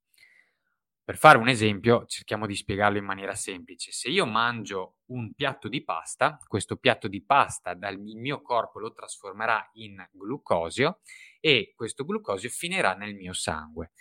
[1.04, 3.92] Per fare un esempio, cerchiamo di spiegarlo in maniera semplice.
[3.92, 8.90] Se io mangio un piatto di pasta, questo piatto di pasta dal mio corpo lo
[8.90, 10.98] trasformerà in glucosio
[11.38, 13.92] e questo glucosio finirà nel mio sangue.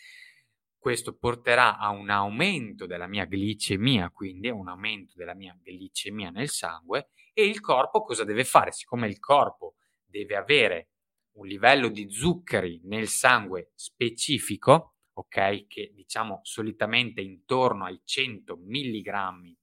[0.86, 6.30] Questo porterà a un aumento della mia glicemia, quindi a un aumento della mia glicemia
[6.30, 8.72] nel sangue e il corpo cosa deve fare?
[8.72, 10.90] Siccome il corpo deve avere
[11.38, 15.66] un livello di zuccheri nel sangue specifico, ok?
[15.66, 19.10] Che diciamo solitamente intorno ai 100 mg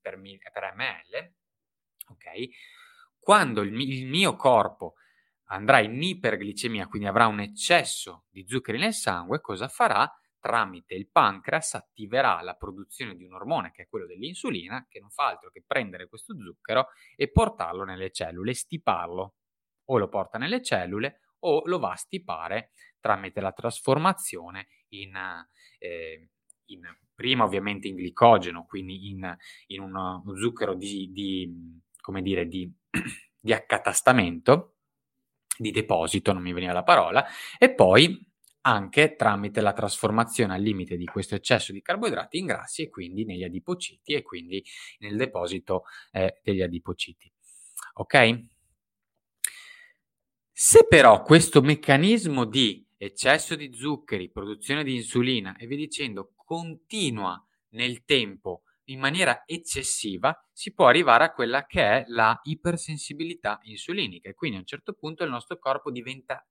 [0.00, 1.34] per, per ml,
[2.08, 2.48] ok?
[3.16, 4.94] Quando il, il mio corpo
[5.50, 10.12] andrà in iperglicemia, quindi avrà un eccesso di zuccheri nel sangue, cosa farà?
[10.42, 15.10] Tramite il pancreas attiverà la produzione di un ormone che è quello dell'insulina, che non
[15.10, 19.34] fa altro che prendere questo zucchero e portarlo nelle cellule, stiparlo.
[19.84, 25.16] O lo porta nelle cellule o lo va a stipare tramite la trasformazione in,
[25.78, 26.30] eh,
[26.66, 26.80] in
[27.14, 29.36] prima ovviamente in glicogeno, quindi in,
[29.68, 31.80] in uno zucchero di, di,
[32.20, 32.68] dire, di,
[33.38, 34.78] di accatastamento,
[35.56, 37.24] di deposito, non mi veniva la parola,
[37.58, 38.31] e poi
[38.62, 43.24] anche tramite la trasformazione al limite di questo eccesso di carboidrati in grassi e quindi
[43.24, 44.64] negli adipociti e quindi
[44.98, 47.32] nel deposito eh, degli adipociti.
[47.94, 48.44] Ok?
[50.52, 57.44] Se però questo meccanismo di eccesso di zuccheri, produzione di insulina e via dicendo continua
[57.70, 64.28] nel tempo in maniera eccessiva, si può arrivare a quella che è la ipersensibilità insulinica
[64.28, 66.46] e quindi a un certo punto il nostro corpo diventa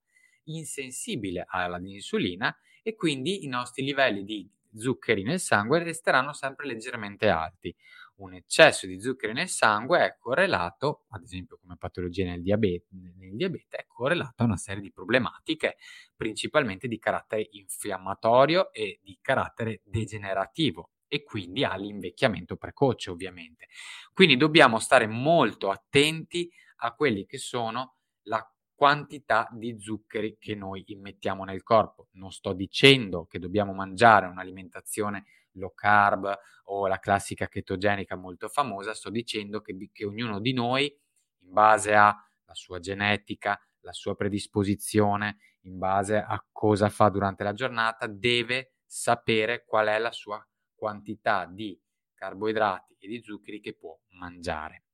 [0.57, 7.75] insensibile all'insulina e quindi i nostri livelli di zuccheri nel sangue resteranno sempre leggermente alti
[8.21, 12.87] un eccesso di zuccheri nel sangue è correlato, ad esempio come patologia nel diabete,
[13.17, 15.77] nel diabete, è correlato a una serie di problematiche,
[16.15, 23.67] principalmente di carattere infiammatorio e di carattere degenerativo e quindi all'invecchiamento precoce ovviamente.
[24.13, 26.49] Quindi dobbiamo stare molto attenti
[26.83, 28.45] a quelli che sono la
[28.81, 32.07] quantità di zuccheri che noi immettiamo nel corpo.
[32.13, 38.95] Non sto dicendo che dobbiamo mangiare un'alimentazione low carb o la classica chetogenica molto famosa,
[38.95, 42.15] sto dicendo che, che ognuno di noi, in base alla
[42.53, 49.63] sua genetica, la sua predisposizione, in base a cosa fa durante la giornata, deve sapere
[49.63, 51.79] qual è la sua quantità di
[52.15, 54.85] carboidrati e di zuccheri che può mangiare.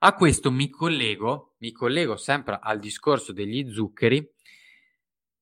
[0.00, 4.24] A questo mi collego, mi collego sempre al discorso degli zuccheri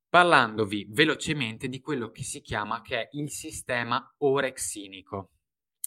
[0.08, 5.32] parlandovi velocemente di quello che si chiama che è il sistema orexinico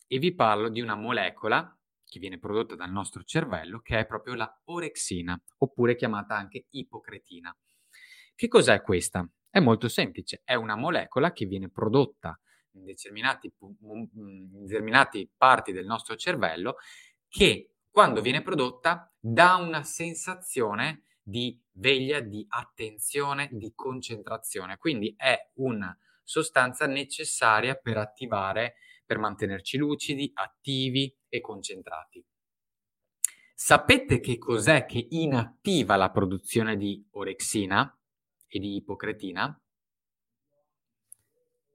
[0.06, 4.36] e vi parlo di una molecola che viene prodotta dal nostro cervello che è proprio
[4.36, 7.56] la orexina oppure chiamata anche ipocretina.
[8.36, 9.28] Che cos'è questa?
[9.50, 12.40] È molto semplice, è una molecola che viene prodotta
[12.74, 16.76] in determinate, in determinate parti del nostro cervello
[17.28, 24.78] che quando viene prodotta dà una sensazione di veglia, di attenzione, di concentrazione.
[24.78, 28.76] Quindi è una sostanza necessaria per attivare,
[29.06, 32.24] per mantenerci lucidi, attivi e concentrati.
[33.54, 37.94] Sapete che cos'è che inattiva la produzione di orexina
[38.48, 39.62] e di ipocretina?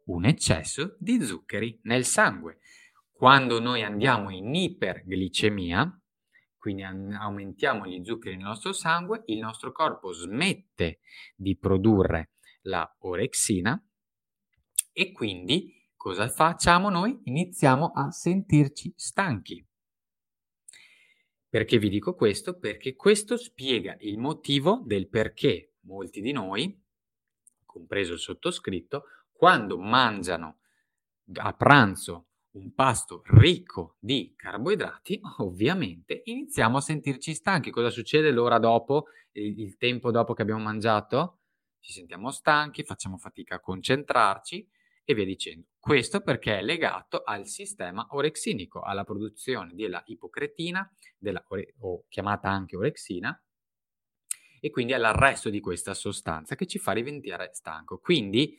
[0.06, 2.58] Un eccesso di zuccheri nel sangue.
[3.12, 6.03] Quando noi andiamo in iperglicemia,
[6.64, 11.00] quindi aumentiamo gli zuccheri nel nostro sangue, il nostro corpo smette
[11.36, 12.30] di produrre
[12.62, 13.78] la orexina
[14.90, 17.20] e quindi cosa facciamo noi?
[17.24, 19.62] Iniziamo a sentirci stanchi.
[21.46, 22.58] Perché vi dico questo?
[22.58, 26.82] Perché questo spiega il motivo del perché molti di noi,
[27.66, 29.02] compreso il sottoscritto,
[29.34, 30.60] quando mangiano
[31.34, 37.70] a pranzo un pasto ricco di carboidrati, ovviamente iniziamo a sentirci stanchi.
[37.70, 41.40] Cosa succede l'ora dopo, il, tempo dopo che abbiamo mangiato?
[41.80, 44.68] Ci sentiamo stanchi, facciamo fatica a concentrarci
[45.04, 45.66] e via dicendo.
[45.78, 51.44] Questo perché è legato al sistema orexinico, alla produzione della ipocretina, della,
[51.80, 53.38] o chiamata anche orexina,
[54.60, 57.98] e quindi all'arresto di questa sostanza che ci fa diventare stanco.
[57.98, 58.58] Quindi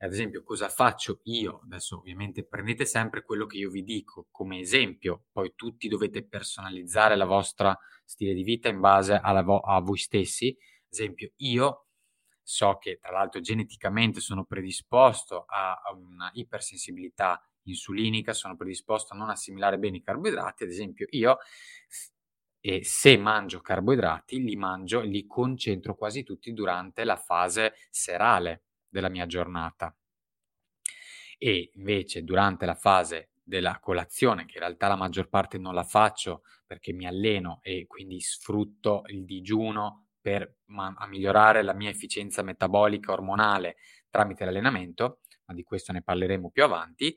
[0.00, 1.60] ad esempio, cosa faccio io?
[1.64, 7.16] Adesso ovviamente prendete sempre quello che io vi dico come esempio, poi tutti dovete personalizzare
[7.16, 10.48] la vostra stile di vita in base vo- a voi stessi.
[10.48, 11.86] Ad esempio, io
[12.42, 19.16] so che tra l'altro geneticamente sono predisposto a, a una ipersensibilità insulinica, sono predisposto a
[19.16, 21.38] non assimilare bene i carboidrati, ad esempio io
[22.60, 28.67] e se mangio carboidrati li mangio, li concentro quasi tutti durante la fase serale
[29.00, 29.94] della mia giornata.
[31.38, 35.84] e invece durante la fase della colazione, che in realtà la maggior parte non la
[35.84, 42.42] faccio perché mi alleno e quindi sfrutto il digiuno per ma- migliorare la mia efficienza
[42.42, 43.76] metabolica ormonale
[44.10, 47.16] tramite l'allenamento, ma di questo ne parleremo più avanti,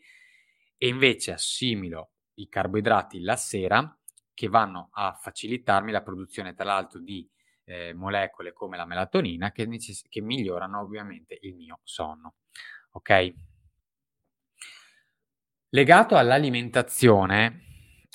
[0.77, 3.99] e invece assimilo i carboidrati la sera
[4.34, 7.29] che vanno a facilitarmi la produzione tra l'altro di
[7.64, 12.36] eh, molecole come la melatonina che, necess- che migliorano ovviamente il mio sonno.
[12.91, 13.34] Ok?
[15.70, 17.62] Legato all'alimentazione,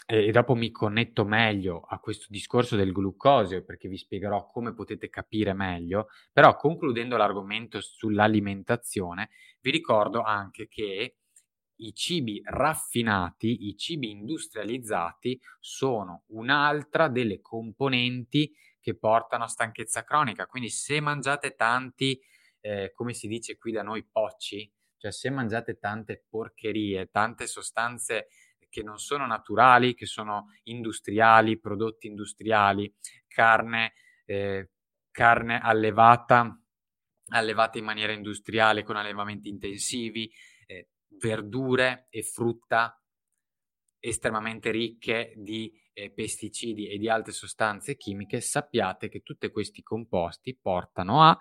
[0.09, 5.09] e dopo mi connetto meglio a questo discorso del glucosio perché vi spiegherò come potete
[5.09, 9.31] capire meglio, però concludendo l'argomento sull'alimentazione,
[9.61, 11.17] vi ricordo anche che
[11.77, 18.55] i cibi raffinati, i cibi industrializzati sono un'altra delle componenti
[18.87, 22.21] che portano a stanchezza cronica, quindi se mangiate tanti,
[22.61, 28.29] eh, come si dice qui da noi, pocci, cioè se mangiate tante porcherie, tante sostanze
[28.69, 32.95] che non sono naturali, che sono industriali, prodotti industriali,
[33.27, 34.71] carne, eh,
[35.11, 36.57] carne allevata,
[37.31, 40.33] allevata in maniera industriale con allevamenti intensivi,
[40.67, 43.03] eh, verdure e frutta
[43.99, 50.55] estremamente ricche di eh, pesticidi e di altre sostanze chimiche, sappiate che tutti questi composti
[50.55, 51.37] portano a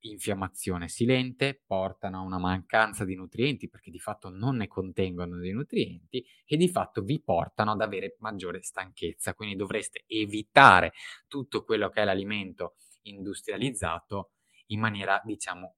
[0.00, 5.52] infiammazione silente, portano a una mancanza di nutrienti perché di fatto non ne contengono dei
[5.52, 9.32] nutrienti e di fatto vi portano ad avere maggiore stanchezza.
[9.32, 10.92] Quindi dovreste evitare
[11.26, 12.74] tutto quello che è l'alimento
[13.04, 14.32] industrializzato
[14.66, 15.76] in maniera, diciamo,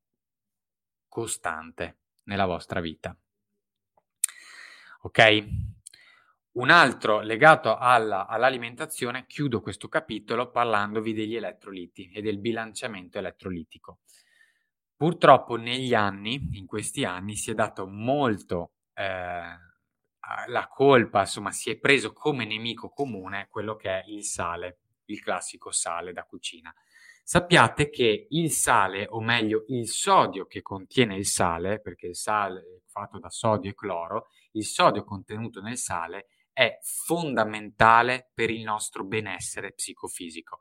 [1.06, 3.16] costante nella vostra vita.
[5.02, 5.75] Ok?
[6.56, 13.98] Un altro legato alla, all'alimentazione, chiudo questo capitolo parlandovi degli elettroliti e del bilanciamento elettrolitico.
[14.96, 19.02] Purtroppo negli anni, in questi anni, si è dato molto eh,
[20.46, 25.20] la colpa, insomma, si è preso come nemico comune quello che è il sale, il
[25.20, 26.74] classico sale da cucina.
[27.22, 32.60] Sappiate che il sale, o meglio il sodio che contiene il sale, perché il sale
[32.60, 38.62] è fatto da sodio e cloro, il sodio contenuto nel sale è fondamentale per il
[38.62, 40.60] nostro benessere psicofisico.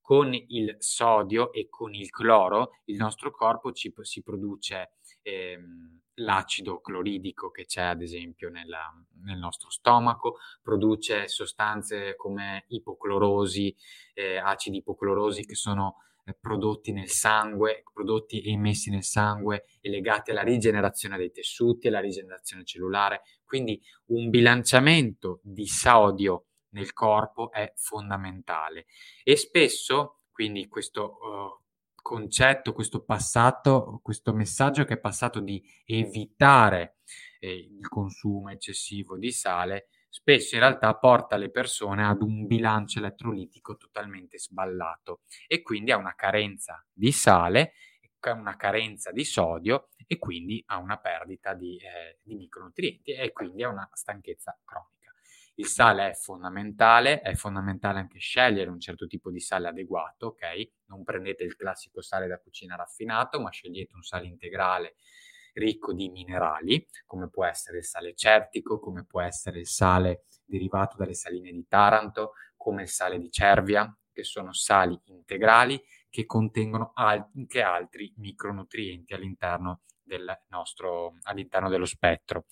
[0.00, 6.80] Con il sodio e con il cloro il nostro corpo ci, si produce ehm, l'acido
[6.80, 8.92] cloridico che c'è ad esempio nella,
[9.22, 13.72] nel nostro stomaco, produce sostanze come ipoclorosi,
[14.14, 15.98] eh, acidi ipoclorosi che sono
[16.34, 22.64] prodotti nel sangue, prodotti emessi nel sangue e legati alla rigenerazione dei tessuti, alla rigenerazione
[22.64, 23.22] cellulare.
[23.44, 28.86] Quindi un bilanciamento di sodio nel corpo è fondamentale
[29.22, 31.64] e spesso, quindi questo uh,
[32.06, 36.98] concetto, questo passato, questo messaggio che è passato di evitare
[37.40, 43.00] eh, il consumo eccessivo di sale, spesso in realtà porta le persone ad un bilancio
[43.00, 47.74] elettrolitico totalmente sballato e quindi a una carenza di sale,
[48.20, 53.30] a una carenza di sodio e quindi a una perdita di, eh, di micronutrienti e
[53.30, 55.12] quindi a una stanchezza cronica.
[55.56, 60.70] Il sale è fondamentale, è fondamentale anche scegliere un certo tipo di sale adeguato, ok?
[60.86, 64.96] Non prendete il classico sale da cucina raffinato, ma scegliete un sale integrale
[65.56, 70.96] ricco di minerali, come può essere il sale certico, come può essere il sale derivato
[70.96, 76.92] dalle saline di Taranto, come il sale di Cervia, che sono sali integrali che contengono
[76.94, 82.44] anche altri micronutrienti all'interno, del nostro, all'interno dello spettro.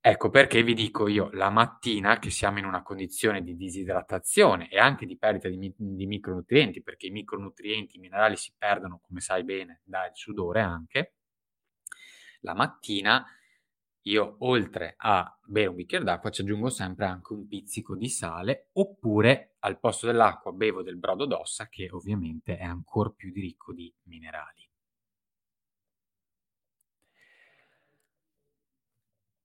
[0.00, 4.78] Ecco perché vi dico io, la mattina che siamo in una condizione di disidratazione e
[4.78, 9.42] anche di perdita di, di micronutrienti, perché i micronutrienti, i minerali si perdono, come sai
[9.42, 11.14] bene, dal sudore anche,
[12.46, 13.26] la mattina
[14.06, 18.68] io oltre a bere un bicchiere d'acqua ci aggiungo sempre anche un pizzico di sale
[18.74, 23.92] oppure al posto dell'acqua bevo del brodo d'ossa che ovviamente è ancora più ricco di
[24.04, 24.64] minerali.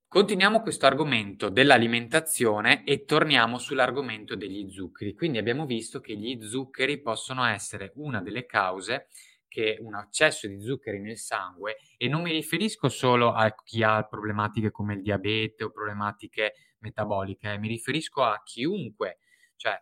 [0.07, 5.13] Continuiamo questo argomento dell'alimentazione e torniamo sull'argomento degli zuccheri.
[5.13, 9.07] Quindi abbiamo visto che gli zuccheri possono essere una delle cause
[9.51, 14.01] che un eccesso di zuccheri nel sangue e non mi riferisco solo a chi ha
[14.03, 19.19] problematiche come il diabete o problematiche metaboliche, eh, mi riferisco a chiunque,
[19.57, 19.77] cioè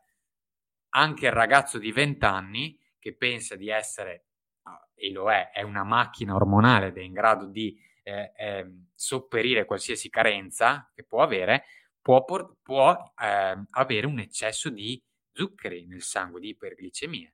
[0.95, 4.25] anche il ragazzo di 20 anni che pensa di essere,
[4.63, 8.71] ah, e lo è, è una macchina ormonale ed è in grado di eh, eh,
[8.95, 11.65] sopperire qualsiasi carenza che può avere,
[12.01, 14.99] può, può eh, avere un eccesso di
[15.31, 17.31] zuccheri nel sangue, di iperglicemia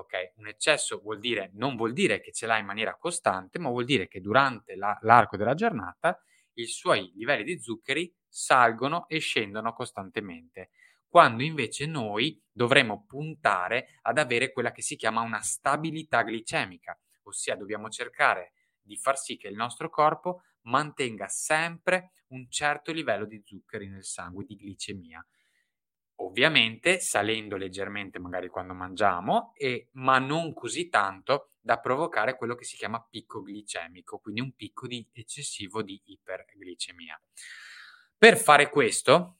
[0.00, 0.32] ok?
[0.36, 3.84] Un eccesso vuol dire, non vuol dire che ce l'hai in maniera costante, ma vuol
[3.84, 6.20] dire che durante la, l'arco della giornata
[6.54, 10.70] i suoi livelli di zuccheri salgono e scendono costantemente,
[11.08, 17.56] quando invece noi dovremmo puntare ad avere quella che si chiama una stabilità glicemica, ossia
[17.56, 23.40] dobbiamo cercare di far sì che il nostro corpo mantenga sempre un certo livello di
[23.44, 25.24] zuccheri nel sangue, di glicemia.
[26.20, 32.64] Ovviamente salendo leggermente magari quando mangiamo, e, ma non così tanto da provocare quello che
[32.64, 37.20] si chiama picco glicemico, quindi un picco di eccessivo di iperglicemia.
[38.16, 39.38] Per fare questo,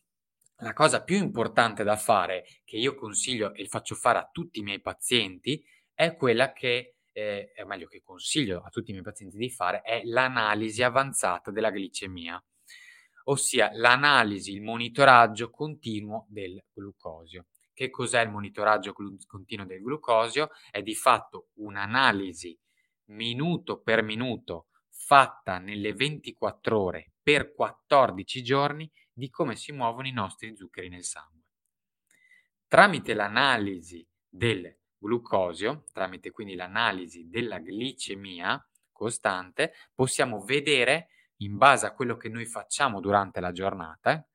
[0.58, 4.62] la cosa più importante da fare, che io consiglio e faccio fare a tutti i
[4.62, 5.64] miei pazienti,
[5.94, 9.80] è quella che eh, è meglio che consiglio a tutti i miei pazienti di fare,
[9.82, 12.40] è l'analisi avanzata della glicemia,
[13.28, 17.46] ossia l'analisi, il monitoraggio continuo del glucosio.
[17.72, 20.50] Che cos'è il monitoraggio glu- continuo del glucosio?
[20.70, 22.58] È di fatto un'analisi
[23.06, 30.12] minuto per minuto fatta nelle 24 ore per 14 giorni di come si muovono i
[30.12, 31.44] nostri zuccheri nel sangue.
[32.66, 41.08] Tramite l'analisi del glucosio, tramite quindi l'analisi della glicemia costante, possiamo vedere,
[41.38, 44.26] in base a quello che noi facciamo durante la giornata,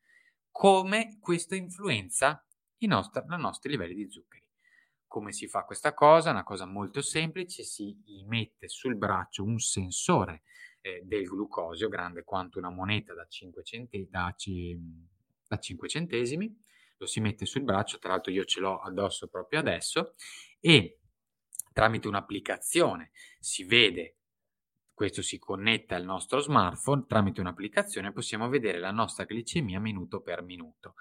[0.52, 2.46] come questo influenza
[2.78, 4.48] i nostri, i nostri livelli di zuccheri.
[5.08, 6.32] Come si fa questa cosa?
[6.32, 7.96] Una cosa molto semplice, si
[8.26, 10.44] mette sul braccio un sensore
[10.82, 14.78] eh, del glucosio grande quanto una moneta da 5, centi- da, c-
[15.48, 16.56] da 5 centesimi,
[16.98, 20.16] lo si mette sul braccio, tra l'altro io ce l'ho addosso proprio adesso,
[20.60, 21.00] e
[21.72, 24.18] tramite un'applicazione si vede,
[24.94, 30.44] questo si connette al nostro smartphone, tramite un'applicazione possiamo vedere la nostra glicemia minuto per
[30.44, 30.96] minuto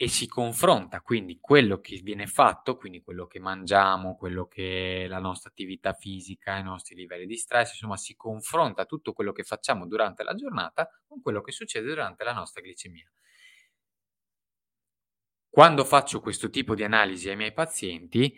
[0.00, 5.18] e si confronta quindi quello che viene fatto, quindi quello che mangiamo, quello che la
[5.18, 9.88] nostra attività fisica, i nostri livelli di stress, insomma si confronta tutto quello che facciamo
[9.88, 13.10] durante la giornata con quello che succede durante la nostra glicemia.
[15.50, 18.32] Quando faccio questo tipo di analisi ai miei pazienti,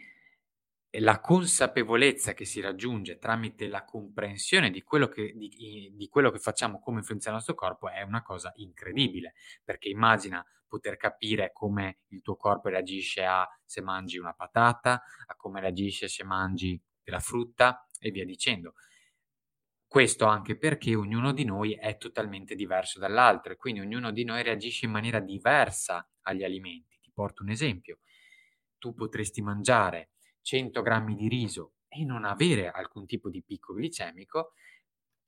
[0.99, 6.38] la consapevolezza che si raggiunge tramite la comprensione di quello, che, di, di quello che
[6.38, 12.01] facciamo, come influenza il nostro corpo, è una cosa incredibile, perché immagina poter capire come
[12.09, 17.20] il tuo corpo reagisce a se mangi una patata, a come reagisce se mangi della
[17.20, 18.74] frutta e via dicendo.
[19.86, 24.43] Questo anche perché ognuno di noi è totalmente diverso dall'altro e quindi ognuno di noi
[24.43, 26.99] reagisce in maniera diversa agli alimenti.
[27.01, 27.99] Ti porto un esempio.
[28.78, 30.11] Tu potresti mangiare
[30.43, 34.53] 100 grammi di riso e non avere alcun tipo di picco glicemico,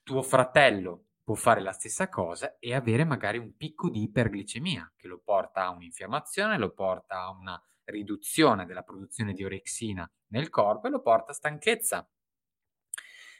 [0.02, 5.06] tuo fratello può fare la stessa cosa e avere magari un picco di iperglicemia che
[5.08, 10.86] lo porta a un'infiammazione, lo porta a una riduzione della produzione di orexina nel corpo
[10.86, 12.08] e lo porta a stanchezza.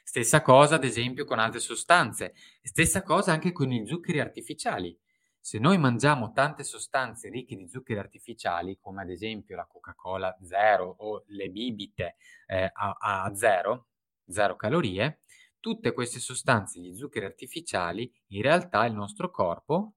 [0.05, 2.33] Stessa cosa, ad esempio, con altre sostanze.
[2.61, 4.97] Stessa cosa anche con i zuccheri artificiali.
[5.45, 10.95] Se noi mangiamo tante sostanze ricche di zuccheri artificiali, come ad esempio la Coca-Cola zero
[10.99, 12.15] o le bibite
[12.47, 13.87] eh, a, a zero,
[14.25, 15.19] zero calorie,
[15.59, 19.95] tutte queste sostanze di zuccheri artificiali, in realtà il nostro corpo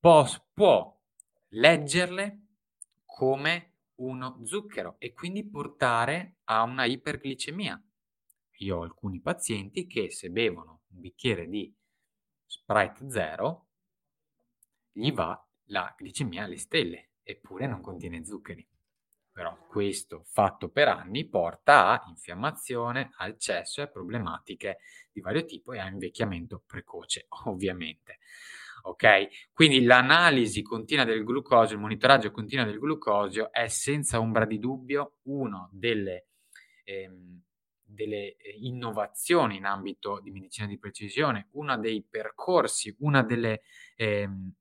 [0.00, 1.00] può, può
[1.50, 2.46] leggerle
[3.04, 7.80] come uno zucchero e quindi portare a una iperglicemia.
[8.58, 11.72] Io ho alcuni pazienti che se bevono un bicchiere di
[12.44, 13.68] Sprite zero
[14.94, 15.38] gli va
[15.68, 18.66] la glicemia alle stelle, eppure non contiene zuccheri.
[19.32, 24.78] Però questo fatto per anni porta a infiammazione, al cesso e a problematiche
[25.10, 28.20] di vario tipo e a invecchiamento precoce, ovviamente.
[28.82, 29.50] Ok?
[29.52, 35.16] Quindi l'analisi continua del glucosio, il monitoraggio continuo del glucosio è senza ombra di dubbio
[35.22, 36.28] una delle,
[36.84, 37.42] ehm,
[37.82, 43.62] delle eh, innovazioni in ambito di medicina di precisione, uno dei percorsi, una delle
[43.96, 44.52] ehm,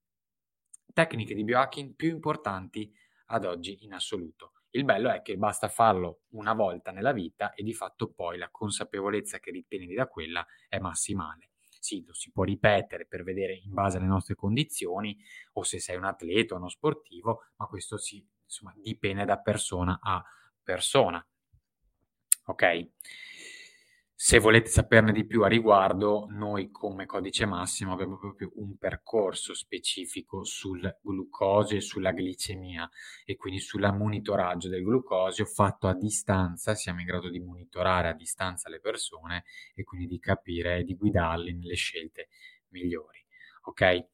[0.93, 2.91] tecniche di biohacking più importanti
[3.27, 4.53] ad oggi in assoluto.
[4.75, 8.49] Il bello è che basta farlo una volta nella vita e di fatto poi la
[8.49, 11.49] consapevolezza che ritieni da quella è massimale.
[11.83, 15.17] Sì, lo si può ripetere per vedere in base alle nostre condizioni
[15.53, 19.99] o se sei un atleta o uno sportivo, ma questo sì, insomma, dipende da persona
[20.01, 20.23] a
[20.63, 21.23] persona.
[22.45, 22.87] Ok?
[24.15, 29.53] Se volete saperne di più a riguardo, noi come Codice Massimo abbiamo proprio un percorso
[29.53, 32.89] specifico sul glucosio e sulla glicemia
[33.25, 38.13] e quindi sul monitoraggio del glucosio fatto a distanza, siamo in grado di monitorare a
[38.13, 39.43] distanza le persone
[39.73, 42.29] e quindi di capire e di guidarli nelle scelte
[42.69, 43.25] migliori.
[43.63, 44.05] Ok?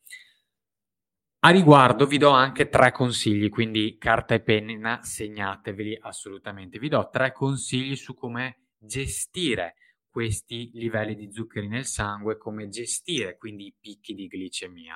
[1.41, 6.79] A riguardo vi do anche tre consigli, quindi carta e penna, segnateveli assolutamente.
[6.79, 9.75] Vi do tre consigli su come gestire
[10.19, 14.93] questi livelli di zuccheri nel sangue, come gestire quindi i picchi di glicemia.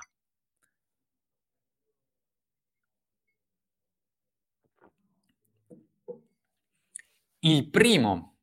[7.39, 8.35] Il primo,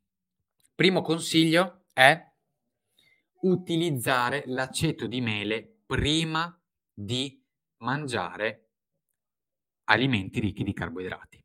[0.75, 2.19] primo consiglio è
[3.43, 6.59] utilizzare l'aceto di mele prima
[6.95, 7.45] di
[7.81, 8.71] mangiare
[9.85, 11.45] alimenti ricchi di carboidrati.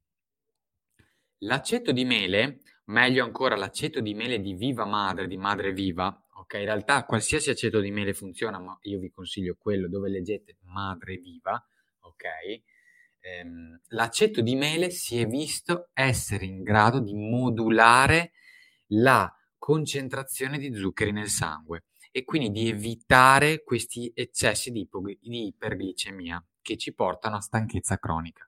[1.40, 6.54] L'aceto di mele, meglio ancora l'aceto di mele di viva madre, di madre viva, ok?
[6.56, 11.18] In realtà qualsiasi aceto di mele funziona, ma io vi consiglio quello dove leggete madre
[11.18, 11.54] viva,
[12.02, 12.64] ok?
[13.26, 18.32] ehm, l'aceto di mele si è visto essere in grado di modulare
[18.90, 25.48] la concentrazione di zuccheri nel sangue e quindi di evitare questi eccessi di, ipo- di
[25.48, 28.46] iperglicemia che ci portano a stanchezza cronica.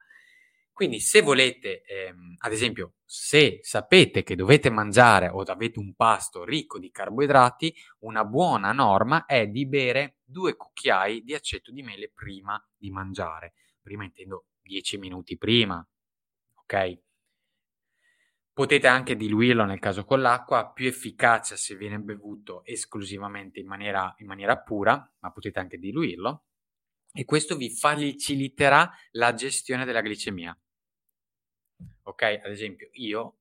[0.78, 6.43] Quindi se volete, ehm, ad esempio, se sapete che dovete mangiare o avete un pasto
[6.43, 12.11] ricco di carboidrati, una buona norma è di bere due cucchiai di aceto di mele
[12.13, 13.55] prima di mangiare.
[13.82, 15.84] Prima intendo 10 minuti prima,
[16.53, 16.99] ok?
[18.53, 24.13] Potete anche diluirlo nel caso con l'acqua, più efficacia se viene bevuto esclusivamente in maniera,
[24.19, 26.43] in maniera pura, ma potete anche diluirlo
[27.17, 30.55] e questo vi faciliterà la gestione della glicemia.
[32.03, 33.38] Ok, ad esempio io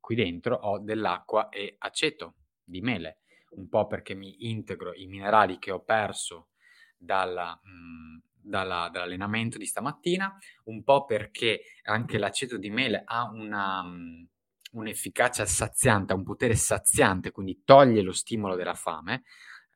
[0.00, 3.18] qui dentro ho dell'acqua e aceto di mele,
[3.50, 6.50] un po' perché mi integro i minerali che ho perso
[6.96, 13.28] dalla, mh, mm, dalla, dall'allenamento di stamattina, un po' perché anche l'aceto di mele ha
[13.30, 14.26] una, um,
[14.72, 19.24] un'efficacia saziante, ha un potere saziante, quindi toglie lo stimolo della fame,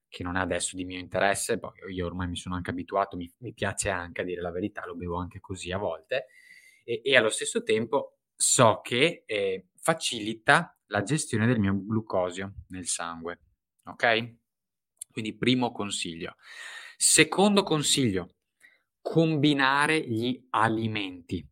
[0.08, 3.32] che non è adesso di mio interesse, poi io ormai mi sono anche abituato, mi,
[3.38, 6.26] mi piace anche a dire la verità, lo bevo anche così a volte,
[6.90, 12.86] e, e allo stesso tempo so che eh, facilita la gestione del mio glucosio nel
[12.86, 13.38] sangue,
[13.84, 14.34] ok?
[15.12, 16.34] Quindi primo consiglio.
[16.96, 18.34] Secondo consiglio,
[19.00, 21.46] combinare gli alimenti,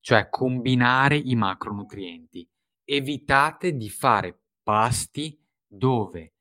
[0.00, 2.48] cioè combinare i macronutrienti.
[2.84, 6.32] Evitate di fare pasti dove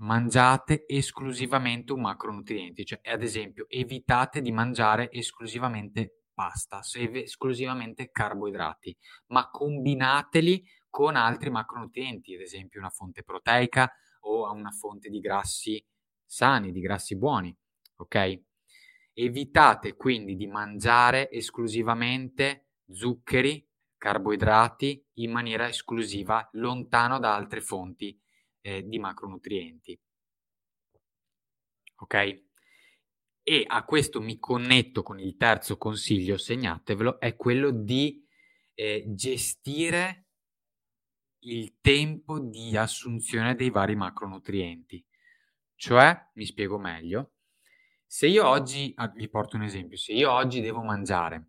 [0.00, 6.82] mangiate esclusivamente un macronutriente, cioè ad esempio evitate di mangiare esclusivamente pasta,
[7.14, 8.96] esclusivamente carboidrati,
[9.28, 15.84] ma combinateli con altri macronutrienti, ad esempio una fonte proteica o una fonte di grassi
[16.24, 17.52] sani, di grassi buoni,
[17.96, 18.40] ok?
[19.14, 23.66] Evitate quindi di mangiare esclusivamente zuccheri,
[23.96, 28.16] carboidrati in maniera esclusiva, lontano da altre fonti
[28.60, 30.00] eh, di macronutrienti.
[31.96, 32.47] Ok?
[33.50, 38.22] E a questo mi connetto con il terzo consiglio, segnatevelo, è quello di
[38.74, 40.26] eh, gestire
[41.44, 45.02] il tempo di assunzione dei vari macronutrienti.
[45.76, 47.36] Cioè, mi spiego meglio,
[48.04, 51.48] se io oggi, ah, vi porto un esempio, se io oggi devo mangiare,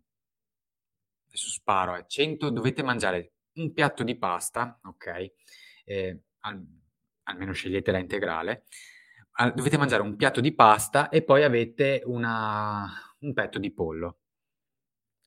[1.26, 5.32] adesso sparo, eh, 100, dovete mangiare un piatto di pasta, ok?
[5.84, 6.66] Eh, al,
[7.24, 8.64] almeno scegliete la integrale, al,
[9.48, 12.86] dovete mangiare un piatto di pasta e poi avete una,
[13.20, 14.18] un petto di pollo,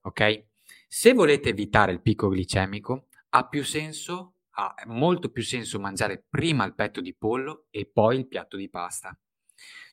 [0.04, 0.46] ok?
[0.88, 6.66] Se volete evitare il picco glicemico, ha più senso, ha molto più senso mangiare prima
[6.66, 9.18] il petto di pollo e poi il piatto di pasta.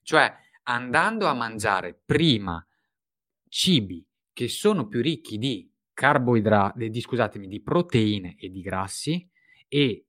[0.02, 2.64] Cioè, andando a mangiare prima
[3.48, 9.28] cibi che sono più ricchi di carboidrati, scusatemi, di proteine e di grassi
[9.68, 10.06] e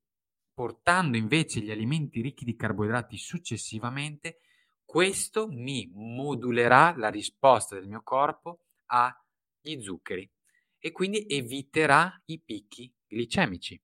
[0.53, 4.39] portando invece gli alimenti ricchi di carboidrati successivamente,
[4.83, 10.29] questo mi modulerà la risposta del mio corpo agli zuccheri
[10.79, 13.79] e quindi eviterà i picchi glicemici.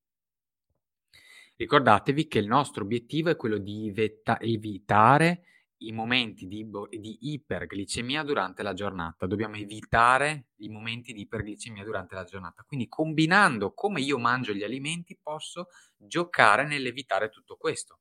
[1.56, 3.92] Ricordatevi che il nostro obiettivo è quello di
[4.40, 5.44] evitare
[5.80, 9.28] i momenti di, di, iperglicemia durante la giornata.
[9.28, 12.64] Dobbiamo evitare i momenti di iperglicemia durante la giornata.
[12.64, 18.00] Quindi combinando come io mangio gli alimenti posso giocare nell'evitare tutto questo.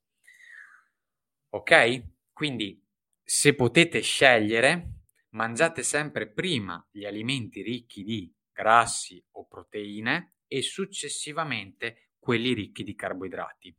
[1.51, 2.05] Ok?
[2.33, 2.83] Quindi
[3.22, 12.11] se potete scegliere, mangiate sempre prima gli alimenti ricchi di grassi o proteine e successivamente
[12.18, 13.74] quelli ricchi di carboidrati.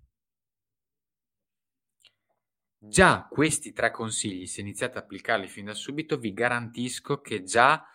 [2.88, 7.86] Già questi tre consigli, se iniziate ad applicarli fin da subito, vi garantisco che già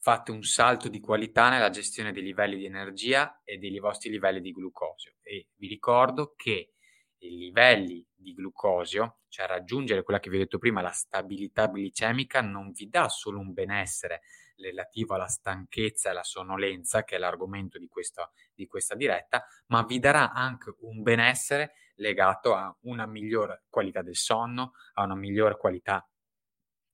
[0.00, 4.40] fate un salto di qualità nella gestione dei livelli di energia e dei vostri livelli
[4.42, 5.14] di glucosio.
[5.22, 6.74] E vi ricordo che
[7.18, 12.42] i livelli di glucosio, cioè raggiungere quella che vi ho detto prima, la stabilità glicemica,
[12.42, 14.20] non vi dà solo un benessere
[14.56, 19.84] relativo alla stanchezza e alla sonnolenza, che è l'argomento di questa, di questa diretta, ma
[19.84, 25.56] vi darà anche un benessere legato a una migliore qualità del sonno, a una migliore
[25.56, 26.06] qualità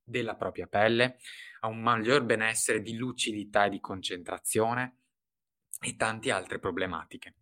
[0.03, 1.17] della propria pelle,
[1.61, 4.99] a un maggior benessere di lucidità e di concentrazione
[5.81, 7.35] e tante altre problematiche.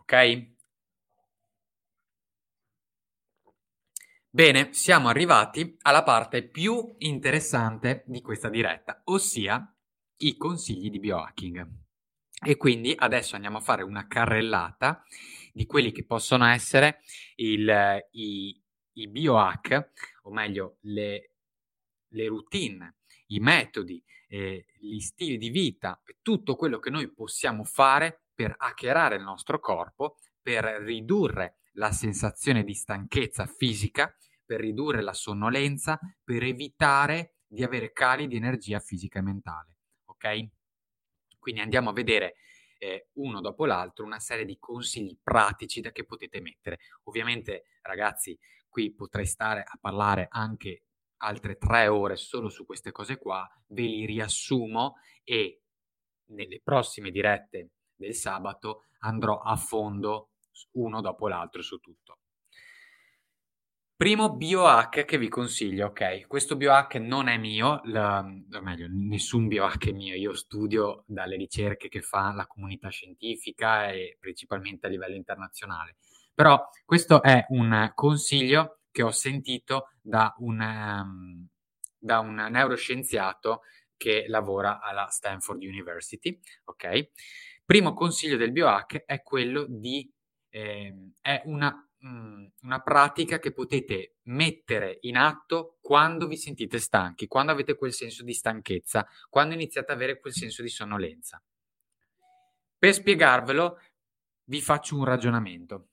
[0.00, 0.50] Ok?
[4.34, 9.72] Bene, siamo arrivati alla parte più interessante di questa diretta, ossia
[10.18, 11.81] i consigli di biohacking.
[12.44, 15.04] E quindi adesso andiamo a fare una carrellata
[15.52, 17.00] di quelli che possono essere
[17.36, 18.60] il, i,
[18.94, 21.34] i biohack, o meglio le,
[22.08, 28.24] le routine, i metodi, eh, gli stili di vita, tutto quello che noi possiamo fare
[28.34, 34.12] per hackerare il nostro corpo, per ridurre la sensazione di stanchezza fisica,
[34.44, 39.76] per ridurre la sonnolenza, per evitare di avere cali di energia fisica e mentale.
[40.06, 40.48] Ok?
[41.42, 42.36] Quindi andiamo a vedere
[42.78, 46.78] eh, uno dopo l'altro una serie di consigli pratici da che potete mettere.
[47.04, 48.38] Ovviamente, ragazzi,
[48.68, 50.84] qui potrei stare a parlare anche
[51.16, 55.62] altre tre ore solo su queste cose qua, ve li riassumo e
[56.26, 60.30] nelle prossime dirette del sabato andrò a fondo
[60.74, 62.18] uno dopo l'altro su tutto.
[64.02, 66.26] Primo biohack che vi consiglio, ok?
[66.26, 71.36] Questo biohack non è mio, la, o meglio, nessun biohack è mio, io studio dalle
[71.36, 75.98] ricerche che fa la comunità scientifica e principalmente a livello internazionale.
[76.34, 81.46] Però questo è un consiglio che ho sentito da un, um,
[81.96, 83.60] da un neuroscienziato
[83.96, 87.10] che lavora alla Stanford University, ok?
[87.64, 90.12] Primo consiglio del biohack è quello di,
[90.48, 97.28] eh, è una Mm, una pratica che potete mettere in atto quando vi sentite stanchi,
[97.28, 101.40] quando avete quel senso di stanchezza, quando iniziate ad avere quel senso di sonnolenza.
[102.76, 103.78] Per spiegarvelo
[104.44, 105.90] vi faccio un ragionamento.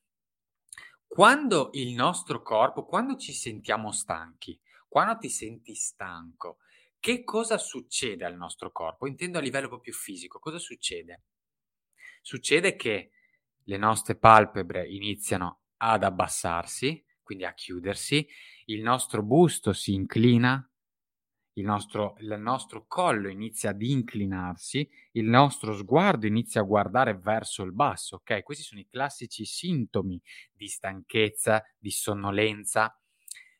[1.05, 6.57] Quando il nostro corpo, quando ci sentiamo stanchi, quando ti senti stanco,
[6.99, 9.05] che cosa succede al nostro corpo?
[9.05, 11.22] Intendo a livello proprio fisico, cosa succede?
[12.22, 13.12] Succede che
[13.64, 18.27] le nostre palpebre iniziano ad abbassarsi, quindi a chiudersi,
[18.65, 20.63] il nostro busto si inclina,
[21.53, 27.63] il nostro, il nostro collo inizia ad inclinarsi, il nostro sguardo inizia a guardare verso
[27.63, 28.43] il basso, ok?
[28.43, 30.21] Questi sono i classici sintomi
[30.53, 32.97] di stanchezza, di sonnolenza.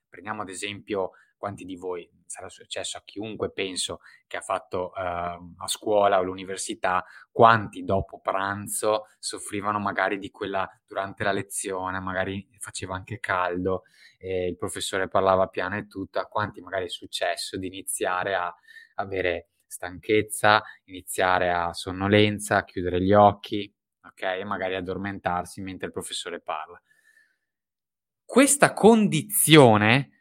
[0.08, 5.00] Prendiamo ad esempio quanti di voi sarà successo a chiunque penso che ha fatto uh,
[5.00, 12.48] a scuola o all'università, quanti dopo pranzo soffrivano magari di quella durante la lezione, magari
[12.60, 13.84] faceva anche caldo,
[14.20, 18.54] e il professore parlava piano e tutto, a quanti magari è successo di iniziare a
[18.96, 23.74] avere stanchezza, iniziare a sonnolenza, a chiudere gli occhi,
[24.04, 24.22] ok?
[24.24, 26.80] E magari addormentarsi mentre il professore parla.
[28.26, 30.19] Questa condizione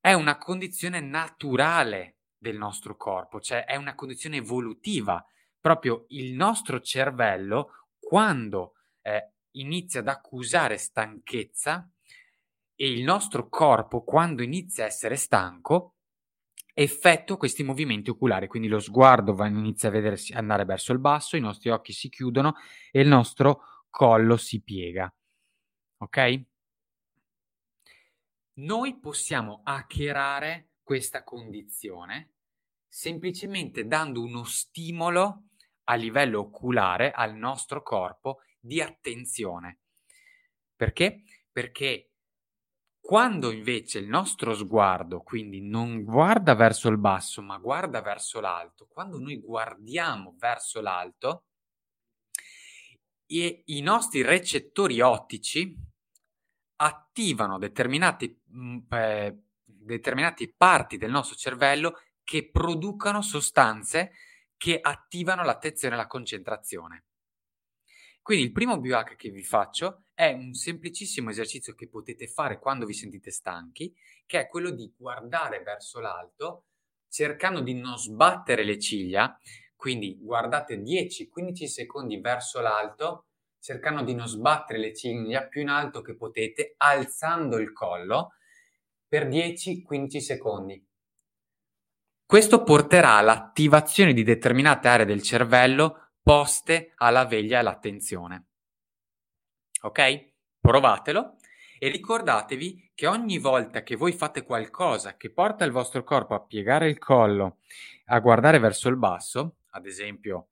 [0.00, 5.24] è una condizione naturale del nostro corpo, cioè è una condizione evolutiva.
[5.60, 11.88] Proprio il nostro cervello, quando eh, inizia ad accusare stanchezza,
[12.74, 15.96] e il nostro corpo, quando inizia a essere stanco,
[16.72, 21.36] effettua questi movimenti oculari, quindi lo sguardo va, inizia a vedersi, andare verso il basso,
[21.36, 22.54] i nostri occhi si chiudono
[22.90, 25.12] e il nostro collo si piega.
[25.98, 26.44] Ok?
[28.60, 32.34] Noi possiamo hackerare questa condizione
[32.86, 35.44] semplicemente dando uno stimolo
[35.84, 39.78] a livello oculare al nostro corpo di attenzione.
[40.74, 41.22] Perché?
[41.50, 42.10] Perché
[43.00, 48.86] quando invece il nostro sguardo, quindi non guarda verso il basso, ma guarda verso l'alto,
[48.86, 51.44] quando noi guardiamo verso l'alto,
[53.26, 55.88] i, i nostri recettori ottici,
[56.82, 64.12] attivano determinati, mh, mm, eh, determinate parti del nostro cervello che producono sostanze
[64.56, 67.04] che attivano l'attenzione e la concentrazione.
[68.22, 72.84] Quindi il primo biohack che vi faccio è un semplicissimo esercizio che potete fare quando
[72.84, 73.94] vi sentite stanchi,
[74.26, 76.66] che è quello di guardare verso l'alto,
[77.08, 79.36] cercando di non sbattere le ciglia,
[79.74, 83.29] quindi guardate 10-15 secondi verso l'alto
[83.60, 88.32] cercando di non sbattere le ciglia più in alto che potete, alzando il collo
[89.06, 90.84] per 10-15 secondi.
[92.24, 98.46] Questo porterà all'attivazione di determinate aree del cervello poste alla veglia e all'attenzione.
[99.82, 100.32] Ok?
[100.60, 101.36] Provatelo
[101.78, 106.44] e ricordatevi che ogni volta che voi fate qualcosa che porta il vostro corpo a
[106.44, 107.58] piegare il collo,
[108.06, 110.49] a guardare verso il basso, ad esempio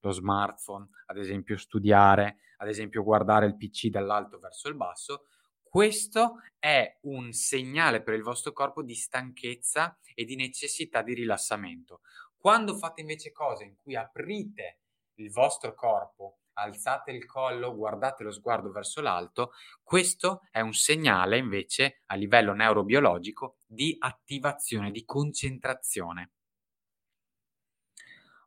[0.00, 5.26] lo smartphone, ad esempio studiare, ad esempio guardare il PC dall'alto verso il basso,
[5.62, 12.00] questo è un segnale per il vostro corpo di stanchezza e di necessità di rilassamento.
[12.36, 14.78] Quando fate invece cose in cui aprite
[15.16, 21.36] il vostro corpo, alzate il collo, guardate lo sguardo verso l'alto, questo è un segnale
[21.36, 26.30] invece a livello neurobiologico di attivazione, di concentrazione.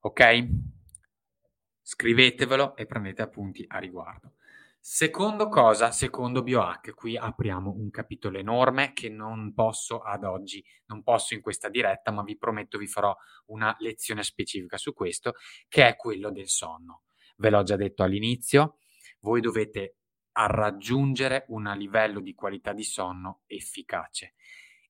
[0.01, 0.47] Ok?
[1.89, 4.35] Scrivetevelo e prendete appunti a riguardo.
[4.79, 11.01] Secondo cosa, secondo BioHack, qui apriamo un capitolo enorme che non posso ad oggi, non
[11.01, 13.15] posso in questa diretta, ma vi prometto vi farò
[13.47, 15.33] una lezione specifica su questo,
[15.67, 17.05] che è quello del sonno.
[17.37, 18.77] Ve l'ho già detto all'inizio,
[19.21, 19.95] voi dovete
[20.31, 24.35] raggiungere un livello di qualità di sonno efficace.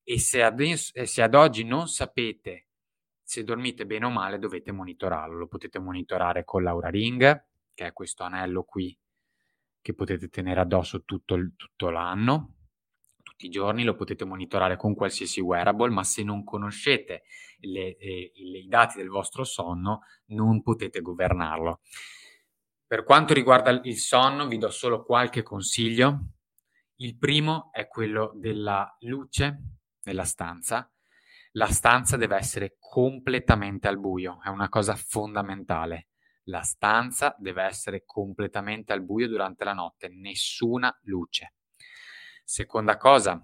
[0.04, 2.66] E se ad, se ad oggi non sapete
[3.30, 5.38] se dormite bene o male, dovete monitorarlo.
[5.38, 8.98] Lo potete monitorare con l'Aura Ring, che è questo anello qui
[9.80, 12.56] che potete tenere addosso tutto, tutto l'anno,
[13.22, 17.22] tutti i giorni, lo potete monitorare con qualsiasi wearable, ma se non conoscete
[17.60, 20.00] le, eh, i dati del vostro sonno,
[20.30, 21.82] non potete governarlo.
[22.84, 26.30] Per quanto riguarda il sonno, vi do solo qualche consiglio.
[26.96, 30.92] Il primo è quello della luce nella stanza.
[31.52, 36.08] La stanza deve essere completamente al buio, è una cosa fondamentale.
[36.44, 41.54] La stanza deve essere completamente al buio durante la notte, nessuna luce.
[42.44, 43.40] Seconda cosa,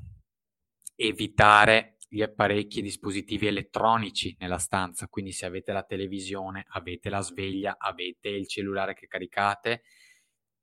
[0.95, 7.21] evitare gli apparecchi e dispositivi elettronici nella stanza, quindi se avete la televisione, avete la
[7.21, 9.83] sveglia, avete il cellulare che caricate,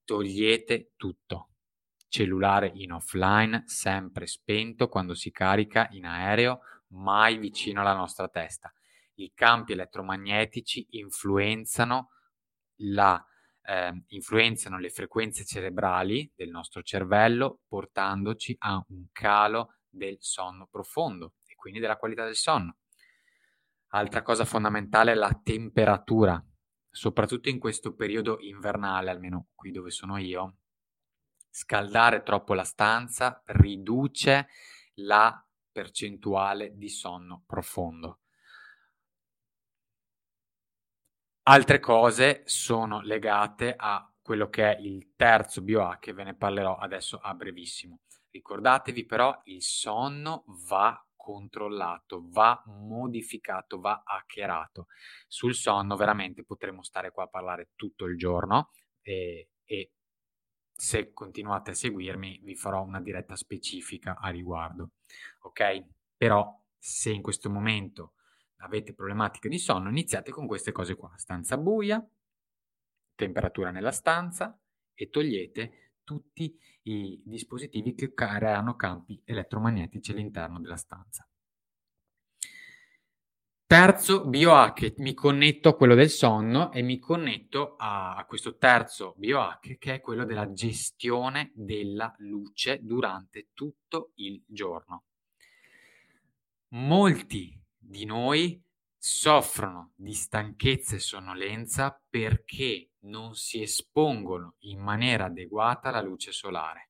[0.05, 1.49] togliete tutto.
[2.07, 6.61] Cellulare in offline, sempre spento quando si carica in aereo,
[6.93, 8.73] mai vicino alla nostra testa.
[9.15, 12.09] I campi elettromagnetici influenzano
[12.77, 13.23] la,
[13.63, 21.35] eh, influenzano le frequenze cerebrali del nostro cervello, portandoci a un calo del sonno profondo
[21.45, 22.77] e quindi della qualità del sonno.
[23.89, 26.43] Altra cosa fondamentale è la temperatura,
[26.89, 30.57] soprattutto in questo periodo invernale, almeno qui dove sono io.
[31.47, 34.47] Scaldare troppo la stanza riduce
[34.95, 38.19] la percentuale di sonno profondo.
[41.45, 46.77] Altre cose sono legate a quello che è il terzo BioA che ve ne parlerò
[46.77, 47.99] adesso a brevissimo.
[48.31, 54.87] Ricordatevi però il sonno va controllato, va modificato, va hackerato.
[55.27, 58.71] Sul sonno veramente potremo stare qua a parlare tutto il giorno
[59.01, 59.91] e, e
[60.75, 64.91] se continuate a seguirmi vi farò una diretta specifica a riguardo.
[65.43, 65.85] Ok?
[66.17, 68.13] Però se in questo momento
[68.57, 71.13] avete problematiche di sonno, iniziate con queste cose qua.
[71.15, 72.05] Stanza buia,
[73.15, 74.57] temperatura nella stanza
[74.93, 81.27] e togliete tutti i dispositivi che creano campi elettromagnetici all'interno della stanza.
[83.65, 89.77] Terzo biohack, mi connetto a quello del sonno e mi connetto a, questo terzo biohack
[89.79, 95.05] che è quello della gestione della luce durante tutto il giorno.
[96.75, 98.59] Molti di noi
[98.97, 106.89] soffrono di stanchezza e sonnolenza perché non si espongono in maniera adeguata alla luce solare.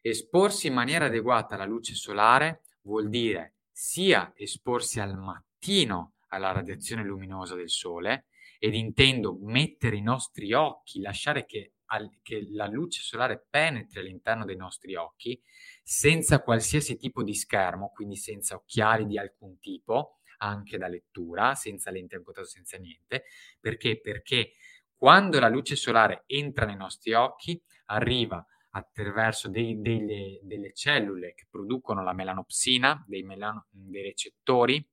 [0.00, 7.04] Esporsi in maniera adeguata alla luce solare vuol dire sia esporsi al mattino alla radiazione
[7.04, 8.26] luminosa del sole,
[8.58, 14.44] ed intendo mettere i nostri occhi, lasciare che, al, che la luce solare penetri all'interno
[14.44, 15.40] dei nostri occhi,
[15.82, 21.90] senza qualsiasi tipo di schermo, quindi senza occhiali di alcun tipo, anche da lettura, senza
[21.90, 23.24] lente a contatto, senza niente.
[23.60, 24.00] Perché?
[24.00, 24.52] Perché
[24.96, 31.46] quando la luce solare entra nei nostri occhi, arriva attraverso dei, delle, delle, cellule che
[31.50, 34.88] producono la melanopsina, dei, melano, dei recettori,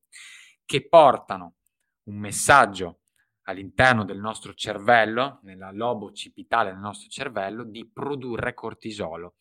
[0.66, 1.56] che portano
[2.04, 3.02] un messaggio
[3.44, 9.38] all'interno del nostro cervello, nella lobo occipitale del nostro cervello, di produrre cortisolo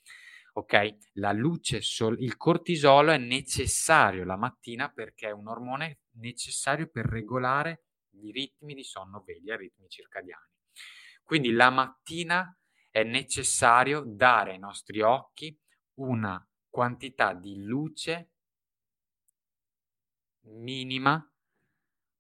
[0.58, 0.96] ok?
[1.14, 7.06] La luce, sol- il cortisolo è necessario la mattina perché è un ormone necessario per
[7.06, 7.84] regolare
[8.20, 10.50] i ritmi di sonno veglia, i ritmi circadiani.
[11.22, 12.52] Quindi la mattina
[12.90, 15.56] è necessario dare ai nostri occhi
[15.98, 18.32] una quantità di luce
[20.48, 21.22] minima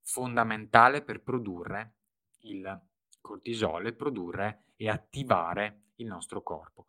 [0.02, 1.96] fondamentale per produrre
[2.42, 2.82] il
[3.20, 6.86] cortisolo e produrre e attivare il nostro corpo.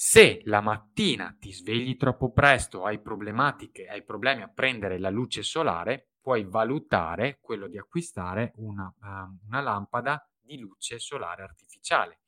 [0.00, 5.42] Se la mattina ti svegli troppo presto, hai problematiche, hai problemi a prendere la luce
[5.42, 12.20] solare, puoi valutare quello di acquistare una, uh, una lampada di luce solare artificiale.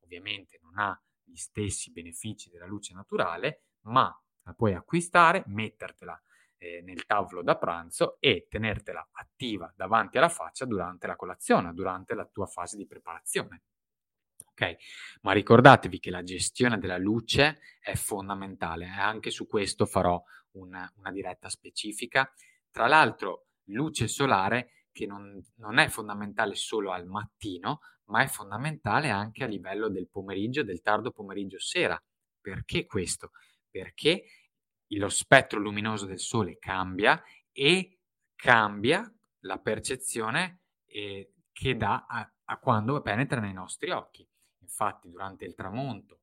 [0.00, 4.10] Ovviamente non ha gli stessi benefici della luce naturale, ma
[4.44, 6.18] la puoi acquistare, mettertela
[6.56, 12.14] eh, nel tavolo da pranzo e tenertela attiva davanti alla faccia durante la colazione, durante
[12.14, 13.64] la tua fase di preparazione.
[14.62, 14.76] Ok,
[15.22, 20.92] ma ricordatevi che la gestione della luce è fondamentale e anche su questo farò una,
[20.96, 22.30] una diretta specifica.
[22.70, 27.80] Tra l'altro, luce solare che non, non è fondamentale solo al mattino,
[28.10, 31.98] ma è fondamentale anche a livello del pomeriggio, del tardo pomeriggio sera.
[32.38, 33.30] Perché questo?
[33.70, 34.24] Perché
[34.88, 38.00] lo spettro luminoso del Sole cambia e
[38.34, 39.10] cambia
[39.44, 44.28] la percezione eh, che dà a, a quando penetra nei nostri occhi.
[44.70, 46.20] Infatti, durante il tramonto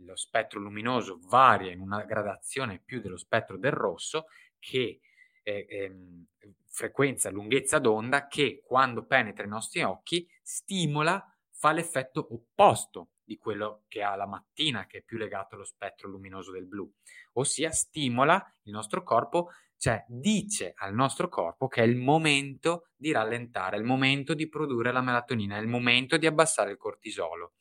[0.00, 4.26] lo spettro luminoso varia in una gradazione più dello spettro del rosso
[4.58, 5.00] che
[5.42, 6.26] eh, ehm,
[6.66, 13.84] frequenza, lunghezza d'onda che quando penetra i nostri occhi stimola, fa l'effetto opposto di quello
[13.88, 16.88] che ha la mattina, che è più legato allo spettro luminoso del blu,
[17.32, 23.12] ossia stimola il nostro corpo, cioè dice al nostro corpo che è il momento di
[23.12, 27.54] rallentare, è il momento di produrre la melatonina, è il momento di abbassare il cortisolo.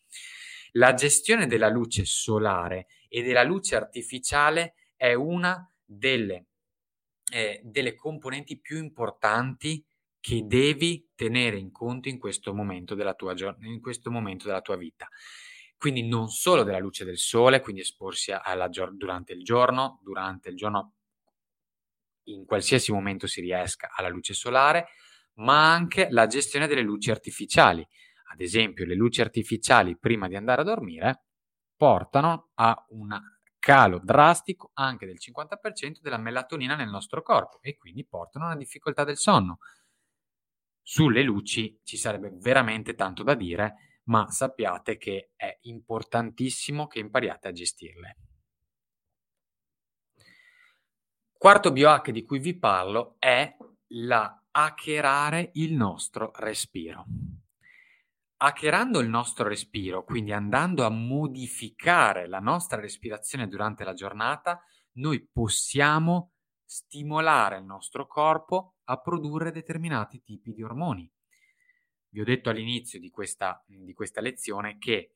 [0.73, 6.47] La gestione della luce solare e della luce artificiale è una delle,
[7.31, 9.85] eh, delle componenti più importanti
[10.19, 14.75] che devi tenere in conto in questo momento della tua, in questo momento della tua
[14.75, 15.07] vita
[15.77, 20.55] quindi non solo della luce del sole, quindi esporsi alla, durante il giorno, durante il
[20.55, 20.93] giorno
[22.26, 24.88] in qualsiasi momento si riesca alla luce solare,
[25.35, 27.85] ma anche la gestione delle luci artificiali.
[28.31, 31.26] Ad esempio, le luci artificiali prima di andare a dormire
[31.76, 33.19] portano a un
[33.60, 38.57] calo drastico anche del 50% della melatonina nel nostro corpo e quindi portano a una
[38.57, 39.57] difficoltà del sonno.
[40.81, 47.47] Sulle luci ci sarebbe veramente tanto da dire ma sappiate che è importantissimo che impariate
[47.47, 48.18] a gestirle.
[51.45, 53.55] Quarto biohack di cui vi parlo è
[53.89, 57.05] la hackerare il nostro respiro.
[58.38, 64.59] Hackerando il nostro respiro, quindi andando a modificare la nostra respirazione durante la giornata,
[64.93, 66.31] noi possiamo
[66.65, 71.07] stimolare il nostro corpo a produrre determinati tipi di ormoni
[72.09, 75.11] vi ho detto all'inizio di questa, di questa lezione che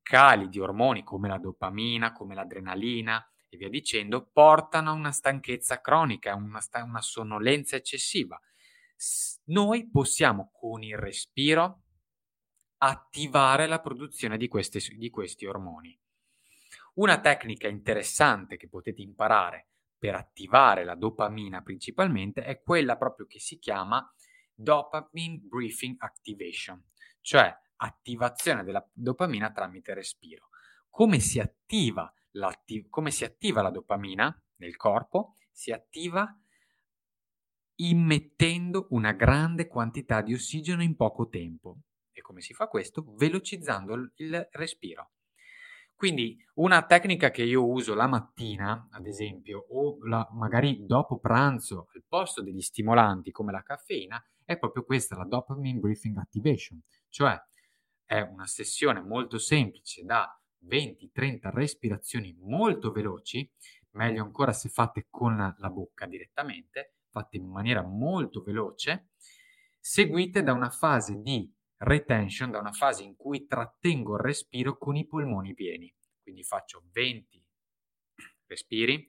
[0.00, 5.80] cali di ormoni come la dopamina, come l'adrenalina e via dicendo, portano a una stanchezza
[5.80, 8.40] cronica, una, sta- una sonnolenza eccessiva.
[8.96, 11.82] S- noi possiamo con il respiro
[12.78, 15.98] attivare la produzione di, queste, di questi ormoni.
[16.94, 19.68] Una tecnica interessante che potete imparare
[19.98, 24.10] per attivare la dopamina principalmente è quella proprio che si chiama
[24.54, 26.82] dopamine briefing activation,
[27.20, 30.48] cioè attivazione della dopamina tramite respiro.
[30.88, 32.10] Come si attiva,
[32.88, 35.36] come si attiva la dopamina nel corpo?
[35.50, 36.26] Si attiva
[37.76, 41.78] immettendo una grande quantità di ossigeno in poco tempo.
[42.12, 43.04] E come si fa questo?
[43.16, 45.10] Velocizzando il respiro.
[45.94, 51.88] Quindi una tecnica che io uso la mattina, ad esempio, o la, magari dopo pranzo,
[51.94, 57.38] al posto degli stimolanti come la caffeina, è proprio questa, la dopamine briefing activation, cioè
[58.04, 63.50] è una sessione molto semplice da 20-30 respirazioni molto veloci,
[63.90, 69.10] meglio ancora se fatte con la bocca direttamente, fatte in maniera molto veloce,
[69.80, 74.96] seguite da una fase di retention, da una fase in cui trattengo il respiro con
[74.96, 75.92] i polmoni pieni.
[76.22, 77.44] Quindi faccio 20
[78.46, 79.08] respiri.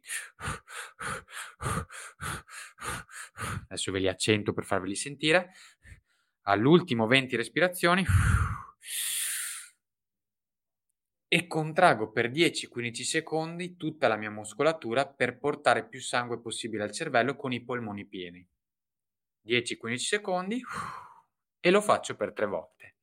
[3.67, 5.53] Adesso ve li accento per farveli sentire.
[6.41, 8.05] All'ultimo 20 respirazioni.
[11.29, 16.91] E contraggo per 10-15 secondi tutta la mia muscolatura per portare più sangue possibile al
[16.91, 18.47] cervello con i polmoni pieni.
[19.45, 20.63] 10-15 secondi
[21.59, 22.95] e lo faccio per tre volte.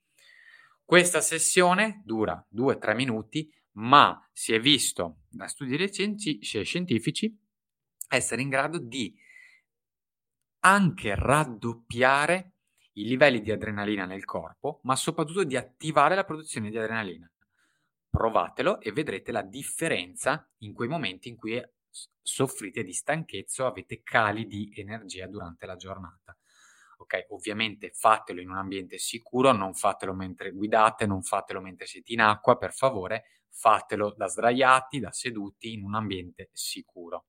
[0.82, 7.34] Questa sessione dura 2-3 minuti, ma si è visto da studi recenti scientifici
[8.08, 9.14] essere in grado di
[10.60, 12.52] anche raddoppiare
[12.92, 17.28] i livelli di adrenalina nel corpo, ma soprattutto di attivare la produzione di adrenalina.
[18.14, 21.60] Provatelo e vedrete la differenza in quei momenti in cui
[22.22, 26.38] soffrite di stanchezza o avete cali di energia durante la giornata.
[26.98, 32.12] Ok, ovviamente fatelo in un ambiente sicuro, non fatelo mentre guidate, non fatelo mentre siete
[32.12, 37.26] in acqua, per favore, fatelo da sdraiati, da seduti, in un ambiente sicuro.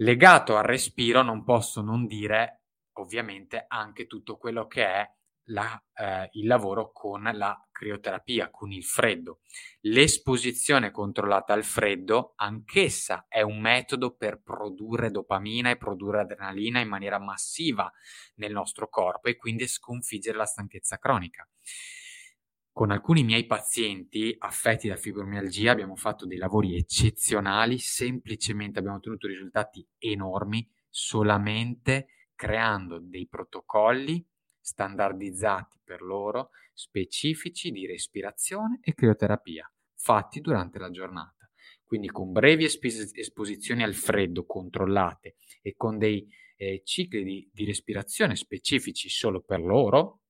[0.00, 2.62] Legato al respiro non posso non dire
[2.94, 5.08] ovviamente anche tutto quello che è
[5.48, 9.40] la, eh, il lavoro con la crioterapia, con il freddo.
[9.80, 16.88] L'esposizione controllata al freddo, anch'essa è un metodo per produrre dopamina e produrre adrenalina in
[16.88, 17.90] maniera massiva
[18.36, 21.48] nel nostro corpo e quindi sconfiggere la stanchezza cronica.
[22.72, 29.26] Con alcuni miei pazienti affetti da fibromialgia abbiamo fatto dei lavori eccezionali, semplicemente abbiamo ottenuto
[29.26, 34.24] risultati enormi solamente creando dei protocolli
[34.68, 41.50] standardizzati per loro, specifici di respirazione e crioterapia, fatti durante la giornata.
[41.82, 47.64] Quindi con brevi espos- esposizioni al freddo controllate e con dei eh, cicli di, di
[47.64, 50.20] respirazione specifici solo per loro,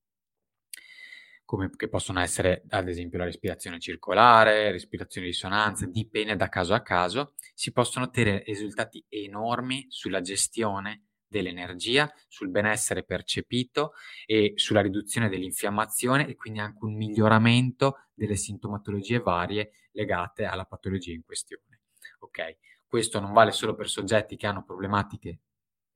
[1.45, 6.75] come che possono essere ad esempio la respirazione circolare, respirazione di risonanza, dipende da caso
[6.75, 13.93] a caso, si possono ottenere risultati enormi sulla gestione dell'energia, sul benessere percepito
[14.27, 21.13] e sulla riduzione dell'infiammazione e quindi anche un miglioramento delle sintomatologie varie legate alla patologia
[21.13, 21.83] in questione.
[22.21, 22.57] Ok?
[22.87, 25.41] Questo non vale solo per soggetti che hanno problematiche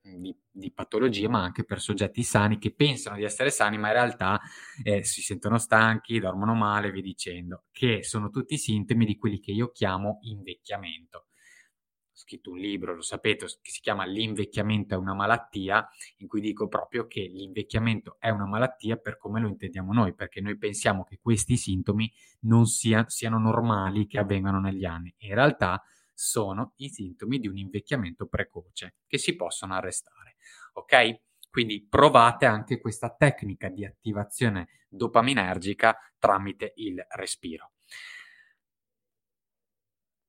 [0.03, 3.95] di, di, patologie, ma anche per soggetti sani che pensano di essere sani, ma in
[3.95, 4.41] realtà
[4.83, 9.53] eh, si sentono stanchi, dormono male, vi dicendo, che sono tutti sintomi di quelli che
[9.53, 11.27] io chiamo invecchiamento
[12.23, 15.87] scritto un libro, lo sapete, che si chiama L'invecchiamento è una malattia,
[16.19, 20.41] in cui dico proprio che l'invecchiamento è una malattia per come lo intendiamo noi, perché
[20.41, 25.15] noi pensiamo che questi sintomi non sia, siano normali che avvengano negli anni.
[25.19, 25.83] In realtà
[26.15, 30.37] sono i sintomi di un invecchiamento precoce che si possono arrestare.
[30.75, 31.21] Ok?
[31.51, 37.73] Quindi provate anche questa tecnica di attivazione dopaminergica tramite il respiro.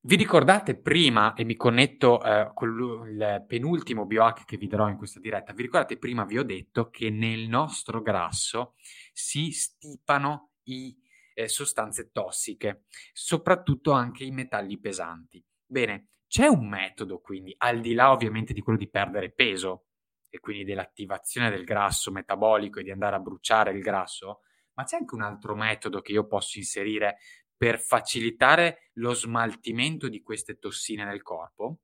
[0.06, 4.98] Vi ricordate prima, e mi connetto eh, con il penultimo biohack che vi darò in
[4.98, 8.74] questa diretta, vi ricordate prima vi ho detto che nel nostro grasso
[9.14, 10.94] si stipano i
[11.34, 15.42] eh, sostanze tossiche, soprattutto anche i metalli pesanti.
[15.66, 19.86] Bene, c'è un metodo quindi, al di là ovviamente di quello di perdere peso
[20.30, 24.42] e quindi dell'attivazione del grasso metabolico e di andare a bruciare il grasso,
[24.74, 27.20] ma c'è anche un altro metodo che io posso inserire
[27.64, 31.80] per facilitare lo smaltimento di queste tossine nel corpo?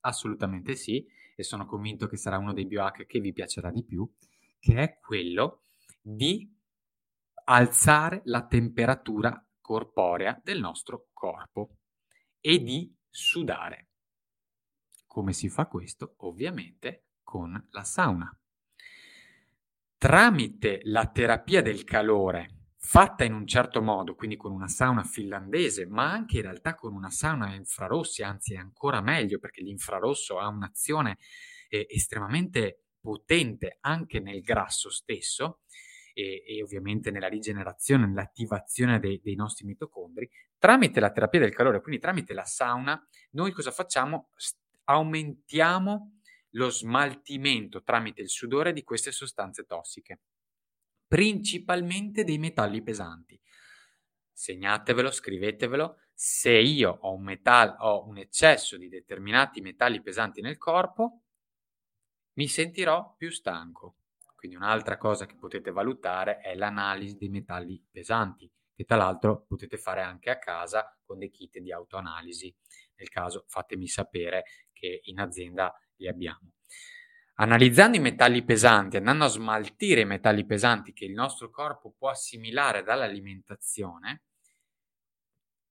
[0.00, 1.06] Assolutamente sì,
[1.36, 4.12] e sono convinto che sarà uno dei biohack che vi piacerà di più,
[4.58, 5.62] che è quello
[6.00, 6.52] di
[7.44, 11.76] alzare la temperatura corporea del nostro corpo
[12.40, 13.90] e di sudare.
[15.06, 16.14] Come si fa questo?
[16.22, 18.36] Ovviamente con la sauna.
[19.96, 25.86] Tramite la terapia del calore fatta in un certo modo, quindi con una sauna finlandese,
[25.86, 30.38] ma anche in realtà con una sauna a infrarossi, anzi è ancora meglio perché l'infrarosso
[30.38, 31.18] ha un'azione
[31.68, 35.60] eh, estremamente potente anche nel grasso stesso
[36.14, 40.28] e, e, ovviamente nella rigenerazione, nell'attivazione dei, dei nostri mitocondri,
[40.58, 43.00] tramite la terapia del calore, quindi tramite la sauna,
[43.32, 44.30] noi cosa facciamo?
[44.84, 46.20] aumentiamo
[46.54, 50.22] lo smaltimento tramite il sudore di queste sostanze tossiche
[51.10, 53.36] principalmente dei metalli pesanti.
[54.30, 55.96] Segnatevelo, scrivetevelo.
[56.14, 61.22] Se io ho un, metallo, ho un eccesso di determinati metalli pesanti nel corpo,
[62.34, 63.96] mi sentirò più stanco.
[64.36, 69.78] Quindi un'altra cosa che potete valutare è l'analisi dei metalli pesanti, che tra l'altro potete
[69.78, 72.54] fare anche a casa con dei kit di autoanalisi.
[72.94, 76.52] Nel caso fatemi sapere che in azienda li abbiamo.
[77.40, 82.10] Analizzando i metalli pesanti, andando a smaltire i metalli pesanti che il nostro corpo può
[82.10, 84.24] assimilare dall'alimentazione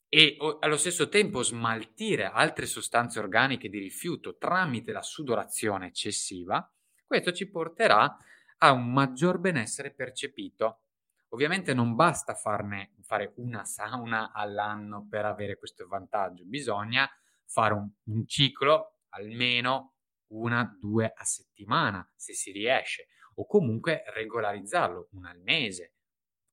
[0.10, 6.68] e allo stesso tempo smaltire altre sostanze organiche di rifiuto tramite la sudorazione eccessiva,
[7.06, 8.18] questo ci porterà
[8.58, 10.86] a un maggior benessere percepito.
[11.34, 17.08] Ovviamente non basta farne, fare una sauna all'anno per avere questo vantaggio, bisogna
[17.46, 19.99] fare un, un ciclo almeno
[20.30, 25.94] una, due a settimana, se si riesce, o comunque regolarizzarlo una al mese,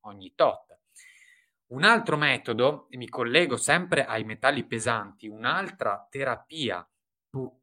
[0.01, 0.78] ogni tot.
[1.69, 6.89] Un altro metodo, e mi collego sempre ai metalli pesanti, un'altra terapia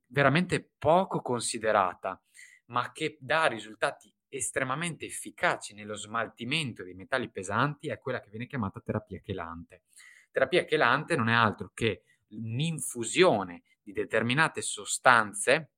[0.07, 2.21] veramente poco considerata,
[2.65, 8.47] ma che dà risultati estremamente efficaci nello smaltimento dei metalli pesanti, è quella che viene
[8.47, 9.83] chiamata terapia chelante.
[10.31, 15.71] Terapia chelante non è altro che un'infusione di determinate sostanze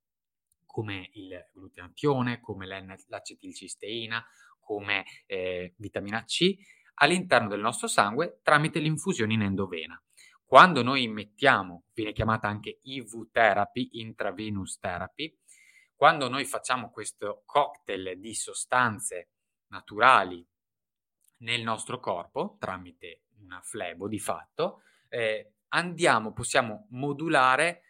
[0.76, 4.22] come il glutatione, come l'acetilcisteina,
[4.60, 6.53] come eh, vitamina C
[6.95, 9.97] all'interno del nostro sangue tramite l'infusione in endovena.
[10.43, 15.34] Quando noi immettiamo, viene chiamata anche IV therapy, intravenous therapy,
[15.95, 19.30] quando noi facciamo questo cocktail di sostanze
[19.68, 20.45] naturali
[21.38, 27.84] nel nostro corpo tramite una flebo di fatto, eh, andiamo, possiamo modulare,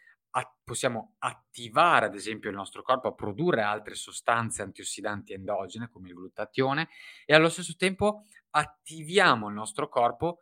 [0.64, 6.14] possiamo attivare ad esempio il nostro corpo a produrre altre sostanze antiossidanti endogene come il
[6.14, 6.88] glutatione
[7.24, 10.40] e allo stesso tempo attiviamo il nostro corpo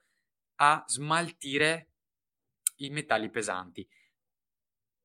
[0.56, 1.90] a smaltire
[2.76, 3.86] i metalli pesanti.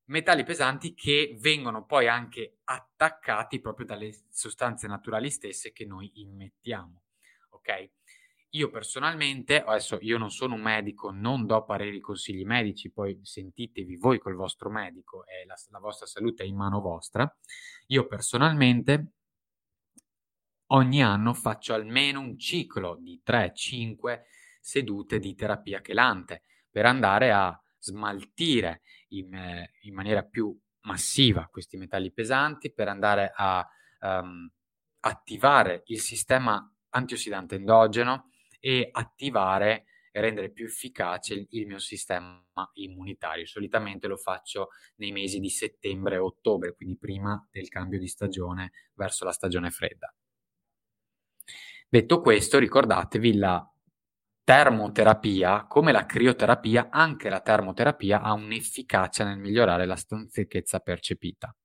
[0.06, 7.04] Metalli pesanti che vengono poi anche attaccati proprio dalle sostanze naturali stesse che noi immettiamo.
[7.50, 7.90] Ok?
[8.54, 13.96] Io personalmente, adesso io non sono un medico, non do pareri consigli medici, poi sentitevi
[13.96, 17.32] voi col vostro medico e la, la vostra salute è in mano vostra.
[17.88, 19.12] Io personalmente
[20.72, 24.22] ogni anno faccio almeno un ciclo di 3-5
[24.60, 31.78] sedute di terapia chelante per andare a smaltire in, eh, in maniera più massiva questi
[31.78, 33.68] metalli pesanti, per andare a
[34.02, 34.50] um,
[35.02, 38.29] attivare il sistema antiossidante endogeno
[38.60, 43.46] e attivare e rendere più efficace il, mio sistema immunitario.
[43.46, 48.72] Solitamente lo faccio nei mesi di settembre e ottobre, quindi prima del cambio di stagione
[48.94, 50.14] verso la stagione fredda.
[51.88, 53.68] Detto questo, ricordatevi la
[54.44, 61.56] termoterapia, come la crioterapia, anche la termoterapia ha un'efficacia nel migliorare la stanchezza percepita.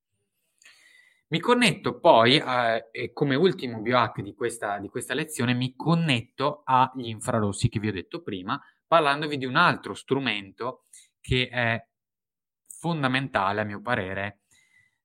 [1.34, 7.08] Mi connetto poi, eh, come ultimo biohack di questa, di questa lezione, mi connetto agli
[7.08, 10.84] infrarossi che vi ho detto prima, parlandovi di un altro strumento
[11.20, 11.84] che è
[12.68, 14.42] fondamentale a mio parere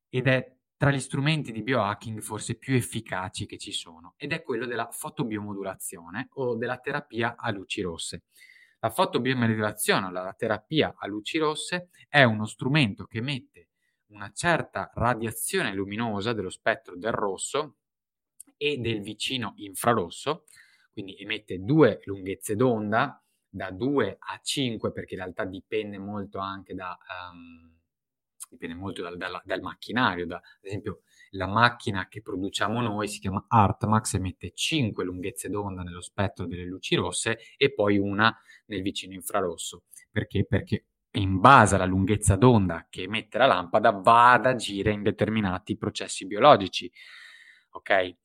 [0.07, 4.43] ed è tra gli strumenti di biohacking forse più efficaci che ci sono ed è
[4.43, 8.25] quello della fotobiomodulazione o della terapia a luci rosse.
[8.81, 13.68] La fotobiomodulazione o la terapia a luci rosse è uno strumento che mette
[14.09, 17.77] una certa radiazione luminosa dello spettro del rosso
[18.57, 20.45] e del vicino infrarosso,
[20.91, 26.73] quindi emette due lunghezze d'onda da 2 a 5 perché in realtà dipende molto anche
[26.73, 26.97] da...
[27.31, 27.77] Um,
[28.49, 33.19] dipende molto dal, dal, dal macchinario, da, ad esempio la macchina che produciamo noi si
[33.19, 38.81] chiama Artmax, emette 5 lunghezze d'onda nello spettro delle luci rosse e poi una nel
[38.81, 39.83] vicino infrarosso.
[40.09, 40.45] Perché?
[40.45, 45.77] Perché in base alla lunghezza d'onda che emette la lampada va ad agire in determinati
[45.77, 46.91] processi biologici.
[47.71, 48.15] Ok?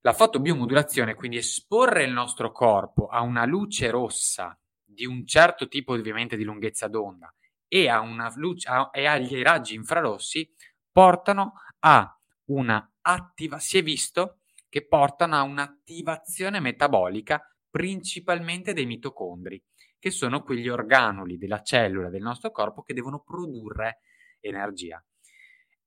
[0.00, 5.92] La fotobiomodulazione, quindi esporre il nostro corpo a una luce rossa di un certo tipo
[5.92, 7.34] ovviamente di lunghezza d'onda
[7.68, 10.50] e, a una luce, a, e agli raggi infrarossi
[10.90, 17.40] portano a una attiva, si è visto che portano a un'attivazione metabolica
[17.70, 19.62] principalmente dei mitocondri,
[20.00, 24.00] che sono quegli organuli della cellula del nostro corpo che devono produrre
[24.40, 25.04] energia.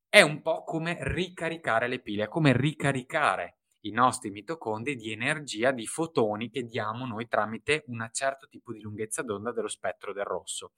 [0.08, 5.72] È un po' come ricaricare le pile, è come ricaricare i nostri mitocondri di energia,
[5.72, 10.24] di fotoni che diamo noi tramite un certo tipo di lunghezza d'onda dello spettro del
[10.24, 10.74] rosso.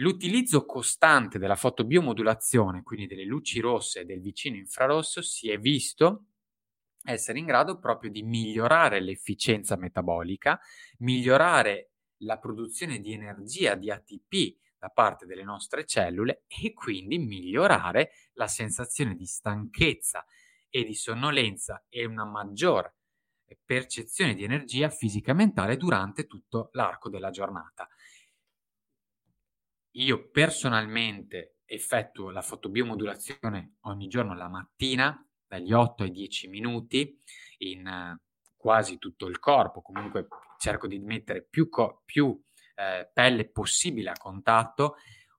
[0.00, 6.24] L'utilizzo costante della fotobiomodulazione, quindi delle luci rosse e del vicino infrarosso, si è visto
[7.04, 10.60] essere in grado proprio di migliorare l'efficienza metabolica,
[10.98, 18.12] migliorare la produzione di energia di ATP da parte delle nostre cellule e quindi migliorare
[18.34, 20.24] la sensazione di stanchezza
[20.68, 22.92] e di sonnolenza e una maggior
[23.64, 27.88] percezione di energia fisica e mentale durante tutto l'arco della giornata.
[29.92, 37.20] Io personalmente effettuo la fotobiomodulazione ogni giorno la mattina, dagli 8 ai 10 minuti,
[37.58, 38.27] in uh,
[38.68, 39.80] quasi tutto il corpo.
[39.80, 40.28] Comunque
[40.58, 42.38] cerco di mettere più, co- più
[42.74, 44.96] eh, pelle possibile a contatto.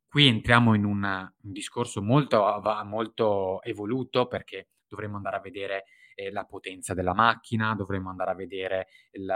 [0.07, 5.83] Qui entriamo in un, un discorso molto, molto, evoluto perché dovremmo andare a vedere
[6.15, 9.31] eh, la potenza della macchina, dovremmo andare a vedere il,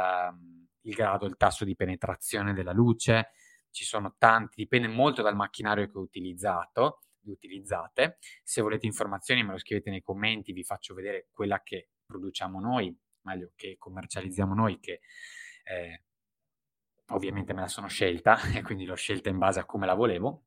[0.82, 3.34] il grado, il tasso di penetrazione della luce,
[3.70, 8.18] ci sono tanti, dipende molto dal macchinario che ho utilizzato, utilizzate.
[8.42, 12.98] Se volete informazioni me lo scrivete nei commenti, vi faccio vedere quella che produciamo noi,
[13.24, 15.02] meglio che commercializziamo noi, che
[15.64, 16.04] eh,
[17.08, 20.46] ovviamente me la sono scelta e quindi l'ho scelta in base a come la volevo.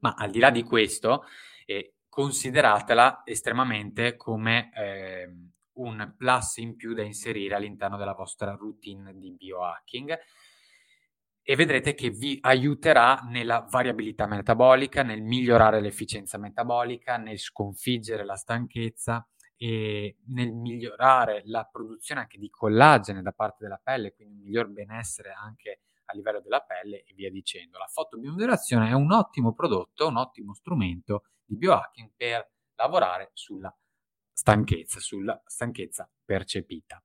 [0.00, 1.24] Ma al di là di questo,
[1.64, 5.34] eh, consideratela estremamente come eh,
[5.74, 10.18] un plus in più da inserire all'interno della vostra routine di biohacking
[11.46, 18.36] e vedrete che vi aiuterà nella variabilità metabolica, nel migliorare l'efficienza metabolica, nel sconfiggere la
[18.36, 24.40] stanchezza e nel migliorare la produzione anche di collagene da parte della pelle, quindi un
[24.40, 27.78] miglior benessere anche a livello della pelle e via dicendo.
[27.78, 33.74] La fotobiomodulazione è un ottimo prodotto, un ottimo strumento di biohacking per lavorare sulla
[34.32, 37.03] stanchezza, sulla stanchezza percepita.